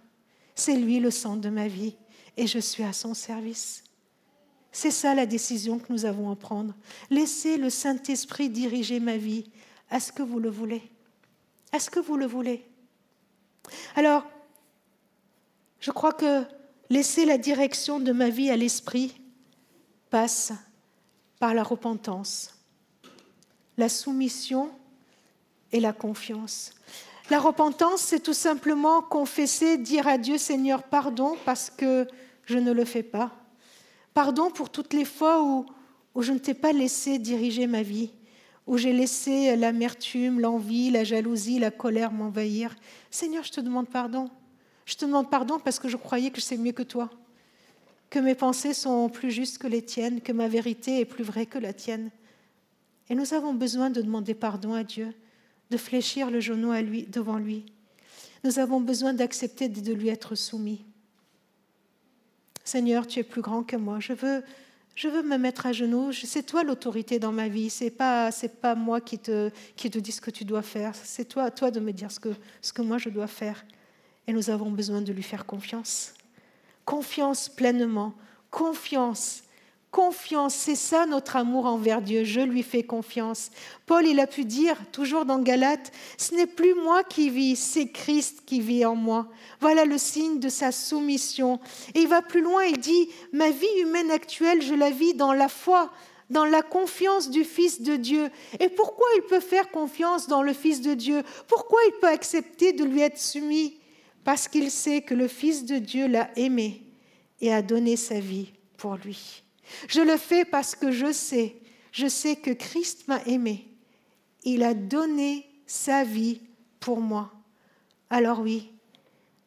C'est 0.55 0.75
lui 0.75 0.99
le 0.99 1.11
centre 1.11 1.41
de 1.41 1.49
ma 1.49 1.67
vie 1.67 1.95
et 2.37 2.47
je 2.47 2.59
suis 2.59 2.83
à 2.83 2.93
son 2.93 3.13
service. 3.13 3.83
C'est 4.71 4.91
ça 4.91 5.15
la 5.15 5.25
décision 5.25 5.79
que 5.79 5.91
nous 5.91 6.05
avons 6.05 6.29
à 6.31 6.35
prendre. 6.35 6.73
Laissez 7.09 7.57
le 7.57 7.69
Saint-Esprit 7.69 8.49
diriger 8.49 8.99
ma 8.99 9.17
vie. 9.17 9.49
Est-ce 9.89 10.11
que 10.11 10.23
vous 10.23 10.39
le 10.39 10.49
voulez? 10.49 10.81
Est-ce 11.71 11.89
que 11.89 11.99
vous 11.99 12.17
le 12.17 12.25
voulez? 12.25 12.65
Alors, 13.95 14.23
je 15.79 15.91
crois 15.91 16.13
que 16.13 16.43
laisser 16.89 17.25
la 17.25 17.37
direction 17.37 17.99
de 17.99 18.11
ma 18.11 18.29
vie 18.29 18.49
à 18.49 18.57
l'Esprit 18.57 19.15
passe 20.09 20.53
par 21.39 21.53
la 21.53 21.63
repentance, 21.63 22.55
la 23.77 23.89
soumission 23.89 24.71
et 25.71 25.79
la 25.79 25.93
confiance. 25.93 26.73
La 27.29 27.39
repentance, 27.39 28.01
c'est 28.01 28.19
tout 28.19 28.33
simplement 28.33 29.01
confesser, 29.01 29.77
dire 29.77 30.07
à 30.07 30.17
Dieu, 30.17 30.37
Seigneur, 30.37 30.83
pardon 30.83 31.35
parce 31.43 31.71
que 31.71 32.07
je 32.45 32.57
ne 32.59 32.71
le 32.71 32.85
fais 32.85 33.03
pas. 33.03 33.31
Pardon 34.13 34.51
pour 34.51 34.69
toutes 34.69 34.93
les 34.93 35.05
fois 35.05 35.43
où, 35.43 35.65
je 36.21 36.31
ne 36.31 36.37
t'ai 36.37 36.53
pas 36.53 36.71
laissé 36.71 37.17
diriger 37.17 37.67
ma 37.67 37.81
vie, 37.81 38.11
où 38.67 38.77
j'ai 38.77 38.93
laissé 38.93 39.55
l'amertume, 39.55 40.39
l'envie, 40.39 40.91
la 40.91 41.03
jalousie, 41.03 41.59
la 41.59 41.71
colère 41.71 42.11
m'envahir. 42.11 42.75
Seigneur, 43.09 43.43
je 43.43 43.51
te 43.51 43.59
demande 43.59 43.89
pardon. 43.89 44.29
Je 44.85 44.95
te 44.95 45.05
demande 45.05 45.29
pardon 45.29 45.59
parce 45.59 45.79
que 45.79 45.89
je 45.89 45.97
croyais 45.97 46.29
que 46.29 46.39
je 46.39 46.45
sais 46.45 46.57
mieux 46.57 46.71
que 46.71 46.83
toi, 46.83 47.09
que 48.09 48.19
mes 48.19 48.35
pensées 48.35 48.73
sont 48.73 49.09
plus 49.09 49.31
justes 49.31 49.57
que 49.57 49.67
les 49.67 49.81
tiennes, 49.81 50.21
que 50.21 50.31
ma 50.31 50.47
vérité 50.47 50.99
est 50.99 51.05
plus 51.05 51.23
vraie 51.23 51.47
que 51.47 51.57
la 51.57 51.73
tienne. 51.73 52.11
Et 53.09 53.15
nous 53.15 53.33
avons 53.33 53.53
besoin 53.53 53.89
de 53.89 54.01
demander 54.01 54.33
pardon 54.33 54.73
à 54.73 54.83
Dieu, 54.83 55.13
de 55.71 55.77
fléchir 55.77 56.29
le 56.29 56.39
genou 56.39 56.71
à 56.71 56.81
lui, 56.81 57.03
devant 57.03 57.37
lui. 57.37 57.65
Nous 58.43 58.59
avons 58.59 58.79
besoin 58.79 59.13
d'accepter 59.13 59.69
de 59.69 59.93
lui 59.93 60.09
être 60.09 60.35
soumis. 60.35 60.85
Seigneur, 62.63 63.05
tu 63.07 63.19
es 63.19 63.23
plus 63.23 63.41
grand 63.41 63.63
que 63.63 63.75
moi. 63.75 63.99
Je 63.99 64.13
veux, 64.13 64.43
je 64.95 65.07
veux 65.07 65.23
me 65.23 65.37
mettre 65.37 65.65
à 65.65 65.71
genoux. 65.71 66.11
C'est 66.11 66.43
toi 66.43 66.63
l'autorité 66.63 67.19
dans 67.19 67.31
ma 67.31 67.47
vie. 67.47 67.69
C'est 67.69 67.91
pas 67.91 68.31
c'est 68.31 68.59
pas 68.59 68.75
moi 68.75 69.01
qui 69.01 69.19
te 69.19 69.51
qui 69.75 69.89
te 69.89 69.99
dis 69.99 70.11
ce 70.11 70.21
que 70.21 70.31
tu 70.31 70.45
dois 70.45 70.63
faire. 70.63 70.93
C'est 70.95 71.25
toi 71.25 71.49
toi 71.51 71.69
de 71.69 71.79
me 71.79 71.91
dire 71.91 72.11
ce 72.11 72.19
que 72.19 72.29
ce 72.61 72.73
que 72.73 72.81
moi 72.81 72.97
je 72.97 73.09
dois 73.09 73.27
faire. 73.27 73.63
Et 74.27 74.33
nous 74.33 74.49
avons 74.49 74.71
besoin 74.71 75.01
de 75.01 75.13
lui 75.13 75.23
faire 75.23 75.45
confiance. 75.45 76.13
Confiance 76.85 77.49
pleinement. 77.49 78.13
Confiance 78.51 79.43
confiance. 79.95 80.53
C'est 80.53 80.75
ça 80.75 81.05
notre 81.05 81.37
amour 81.37 81.65
envers 81.67 82.01
Dieu. 82.01 82.25
Je 82.25 82.41
lui 82.41 82.63
fais 82.63 82.83
confiance. 82.83 83.49
Paul, 83.85 84.05
il 84.05 84.19
a 84.19 84.27
pu 84.27 84.43
dire, 84.43 84.75
toujours 84.91 85.23
dans 85.23 85.39
Galate, 85.39 85.93
ce 86.17 86.35
n'est 86.35 86.47
plus 86.47 86.73
moi 86.73 87.05
qui 87.05 87.29
vis, 87.29 87.55
c'est 87.55 87.87
Christ 87.87 88.43
qui 88.45 88.59
vit 88.59 88.83
en 88.83 88.95
moi. 88.95 89.27
Voilà 89.61 89.85
le 89.85 89.97
signe 89.97 90.41
de 90.41 90.49
sa 90.49 90.73
soumission. 90.73 91.61
Et 91.93 92.01
il 92.01 92.09
va 92.09 92.21
plus 92.21 92.41
loin, 92.41 92.65
il 92.65 92.77
dit, 92.77 93.07
ma 93.31 93.51
vie 93.51 93.79
humaine 93.81 94.11
actuelle, 94.11 94.61
je 94.61 94.73
la 94.73 94.89
vis 94.89 95.13
dans 95.13 95.31
la 95.31 95.47
foi, 95.47 95.93
dans 96.29 96.43
la 96.43 96.61
confiance 96.61 97.29
du 97.29 97.45
Fils 97.45 97.81
de 97.81 97.95
Dieu. 97.95 98.29
Et 98.59 98.67
pourquoi 98.67 99.07
il 99.15 99.21
peut 99.21 99.39
faire 99.39 99.71
confiance 99.71 100.27
dans 100.27 100.41
le 100.41 100.51
Fils 100.51 100.81
de 100.81 100.93
Dieu? 100.93 101.23
Pourquoi 101.47 101.79
il 101.87 101.93
peut 102.01 102.09
accepter 102.09 102.73
de 102.73 102.83
lui 102.83 102.99
être 102.99 103.17
soumis? 103.17 103.77
Parce 104.25 104.47
qu'il 104.47 104.71
sait 104.71 105.03
que 105.03 105.13
le 105.13 105.27
Fils 105.27 105.65
de 105.65 105.77
Dieu 105.77 106.07
l'a 106.07 106.31
aimé 106.35 106.81
et 107.39 107.53
a 107.53 107.61
donné 107.61 107.95
sa 107.95 108.19
vie 108.19 108.51
pour 108.75 108.95
lui. 108.95 109.43
Je 109.87 110.01
le 110.01 110.17
fais 110.17 110.43
parce 110.43 110.75
que 110.75 110.91
je 110.91 111.13
sais, 111.13 111.55
je 111.91 112.07
sais 112.07 112.35
que 112.35 112.49
Christ 112.49 113.07
m'a 113.07 113.21
aimé. 113.27 113.67
Il 114.43 114.63
a 114.63 114.73
donné 114.73 115.47
sa 115.67 116.03
vie 116.03 116.41
pour 116.79 116.99
moi. 117.01 117.31
Alors 118.09 118.39
oui, 118.39 118.71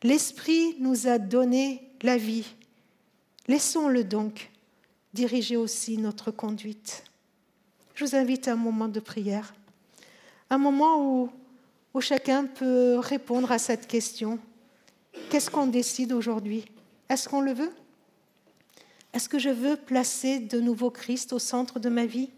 l'Esprit 0.04 0.76
nous 0.78 1.08
a 1.08 1.18
donné 1.18 1.90
la 2.02 2.16
vie. 2.16 2.46
Laissons-le 3.48 4.04
donc 4.04 4.48
diriger 5.12 5.56
aussi 5.56 5.98
notre 5.98 6.30
conduite. 6.30 7.02
Je 7.96 8.04
vous 8.04 8.14
invite 8.14 8.46
à 8.46 8.52
un 8.52 8.56
moment 8.56 8.86
de 8.86 9.00
prière, 9.00 9.54
un 10.50 10.58
moment 10.58 11.04
où, 11.04 11.30
où 11.94 12.00
chacun 12.00 12.44
peut 12.44 12.98
répondre 13.00 13.50
à 13.50 13.58
cette 13.58 13.88
question. 13.88 14.38
Qu'est-ce 15.30 15.50
qu'on 15.50 15.66
décide 15.66 16.12
aujourd'hui? 16.12 16.64
Est-ce 17.08 17.28
qu'on 17.28 17.40
le 17.40 17.52
veut? 17.52 17.72
Est-ce 19.12 19.28
que 19.28 19.38
je 19.38 19.50
veux 19.50 19.76
placer 19.76 20.38
de 20.38 20.60
nouveau 20.60 20.90
Christ 20.90 21.32
au 21.32 21.38
centre 21.38 21.80
de 21.80 21.88
ma 21.88 22.06
vie? 22.06 22.30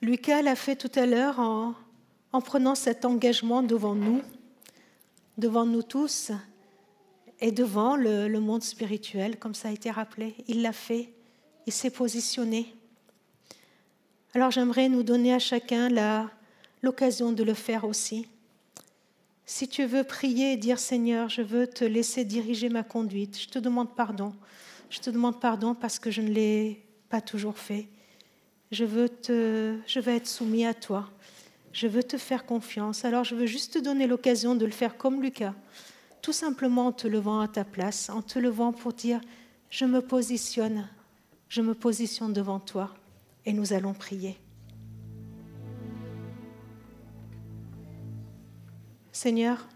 Lucas 0.00 0.42
l'a 0.42 0.54
fait 0.54 0.76
tout 0.76 0.90
à 0.94 1.06
l'heure 1.06 1.40
en, 1.40 1.74
prenant 2.40 2.74
cet 2.74 3.04
engagement 3.04 3.62
devant 3.62 3.94
nous, 3.94 4.22
devant 5.38 5.64
nous 5.64 5.82
tous 5.82 6.30
et 7.40 7.52
devant 7.52 7.96
le, 7.96 8.28
le 8.28 8.40
monde 8.40 8.62
spirituel, 8.62 9.38
comme 9.38 9.54
ça 9.54 9.68
a 9.68 9.72
été 9.72 9.90
rappelé. 9.90 10.34
Il 10.46 10.62
l'a 10.62 10.72
fait, 10.72 11.12
il 11.66 11.72
s'est 11.72 11.90
positionné. 11.90 12.74
Alors 14.34 14.50
j'aimerais 14.50 14.88
nous 14.88 15.02
donner 15.02 15.32
à 15.32 15.38
chacun 15.38 15.88
l'occasion 16.84 17.32
de 17.32 17.42
le 17.42 17.54
faire 17.54 17.84
aussi. 17.84 18.28
Si 19.46 19.68
tu 19.68 19.84
veux 19.84 20.04
prier 20.04 20.52
et 20.52 20.56
dire 20.56 20.78
Seigneur, 20.78 21.28
je 21.28 21.42
veux 21.42 21.66
te 21.66 21.84
laisser 21.84 22.24
diriger 22.24 22.68
ma 22.68 22.82
conduite, 22.82 23.40
je 23.40 23.48
te 23.48 23.58
demande 23.58 23.94
pardon. 23.94 24.32
Je 24.90 25.00
te 25.00 25.10
demande 25.10 25.40
pardon 25.40 25.74
parce 25.74 25.98
que 25.98 26.10
je 26.10 26.20
ne 26.20 26.30
l'ai 26.30 26.84
pas 27.08 27.20
toujours 27.20 27.58
fait. 27.58 27.88
Je 28.70 28.84
veux, 28.84 29.08
te, 29.08 29.76
je 29.86 30.00
veux 30.00 30.12
être 30.12 30.26
soumis 30.26 30.64
à 30.64 30.74
toi. 30.74 31.10
Je 31.72 31.86
veux 31.88 32.02
te 32.02 32.16
faire 32.16 32.46
confiance. 32.46 33.04
Alors 33.04 33.24
je 33.24 33.34
veux 33.34 33.46
juste 33.46 33.74
te 33.74 33.78
donner 33.78 34.06
l'occasion 34.06 34.54
de 34.54 34.64
le 34.64 34.72
faire 34.72 34.96
comme 34.96 35.22
Lucas, 35.22 35.54
tout 36.22 36.32
simplement 36.32 36.86
en 36.86 36.92
te 36.92 37.08
levant 37.08 37.40
à 37.40 37.48
ta 37.48 37.64
place, 37.64 38.08
en 38.08 38.22
te 38.22 38.38
levant 38.38 38.72
pour 38.72 38.92
dire, 38.92 39.20
je 39.70 39.84
me 39.84 40.00
positionne, 40.00 40.88
je 41.48 41.60
me 41.60 41.74
positionne 41.74 42.32
devant 42.32 42.60
toi 42.60 42.94
et 43.44 43.52
nous 43.52 43.72
allons 43.72 43.94
prier. 43.94 44.38
Seigneur, 49.14 49.68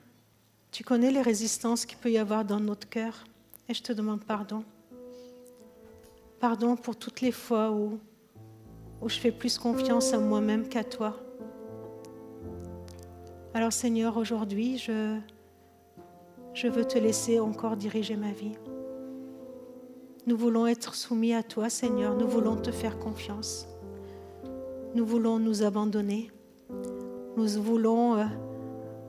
tu 0.73 0.83
connais 0.83 1.13
les 1.13 1.23
résistances 1.23 1.87
qu'il 1.87 1.97
peut 1.97 2.11
y 2.11 2.19
avoir 2.19 2.45
dans 2.45 2.59
notre 2.59 2.89
cœur 2.89 3.23
et 3.69 3.73
je 3.73 3.81
te 3.81 3.93
demande 3.93 4.25
pardon. 4.25 4.65
Pardon 6.41 6.75
pour 6.75 6.97
toutes 6.97 7.21
les 7.21 7.31
fois 7.31 7.71
où, 7.71 8.01
je 9.07 9.17
fais 9.17 9.31
plus 9.31 9.57
confiance 9.57 10.13
à 10.13 10.19
moi-même 10.19 10.69
qu'à 10.69 10.83
toi. 10.83 11.17
Alors 13.55 13.73
Seigneur, 13.73 14.17
aujourd'hui, 14.17 14.77
je, 14.77 15.17
je 16.53 16.67
veux 16.67 16.85
te 16.85 16.99
laisser 16.99 17.39
encore 17.39 17.77
diriger 17.77 18.17
ma 18.17 18.33
vie. 18.33 18.57
Nous 20.27 20.37
voulons 20.37 20.67
être 20.67 20.97
soumis 20.97 21.33
à 21.33 21.45
toi, 21.45 21.71
Seigneur. 21.71 22.17
Nous 22.17 22.27
voulons 22.27 22.57
te 22.57 22.73
faire 22.73 22.99
confiance. 22.99 23.69
Nous 24.97 25.07
voulons 25.07 25.39
nous 25.39 25.63
abandonner. 25.63 26.33
Nous 27.37 27.63
voulons... 27.63 28.17
Euh, 28.17 28.25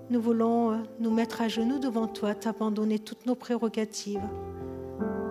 nous 0.09 0.21
voulons 0.21 0.71
euh, 0.71 0.77
nous 0.99 1.11
mettre 1.11 1.41
à 1.41 1.47
genoux 1.47 1.79
devant 1.79 2.07
toi, 2.07 2.33
t'abandonner 2.33 2.99
toutes 2.99 3.25
nos 3.25 3.35
prérogatives 3.35 4.23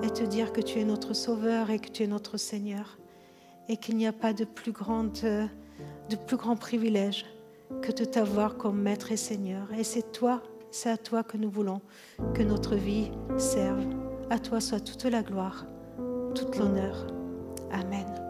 et 0.02 0.10
te 0.10 0.22
dire 0.22 0.52
que 0.52 0.60
tu 0.60 0.78
es 0.78 0.84
notre 0.84 1.14
Sauveur 1.14 1.70
et 1.70 1.78
que 1.78 1.88
tu 1.88 2.04
es 2.04 2.06
notre 2.06 2.36
Seigneur 2.36 2.98
et 3.68 3.76
qu'il 3.76 3.96
n'y 3.96 4.06
a 4.06 4.12
pas 4.12 4.32
de 4.32 4.44
plus, 4.44 4.72
euh, 5.24 5.46
grand 6.32 6.56
privilège 6.56 7.26
que 7.82 7.92
de 7.92 8.04
t'avoir 8.04 8.56
comme 8.56 8.80
Maître 8.80 9.12
et 9.12 9.16
Seigneur. 9.16 9.72
Et 9.76 9.84
c'est 9.84 10.12
toi, 10.12 10.42
c'est 10.70 10.90
à 10.90 10.96
toi 10.96 11.22
que 11.22 11.36
nous 11.36 11.50
voulons 11.50 11.80
que 12.34 12.42
notre 12.42 12.76
vie 12.76 13.10
serve. 13.36 13.84
À 14.30 14.38
toi 14.38 14.60
soit 14.60 14.80
toute 14.80 15.04
la 15.04 15.22
gloire, 15.22 15.66
toute 16.34 16.56
l'honneur. 16.56 17.06
Amen. 17.70 18.27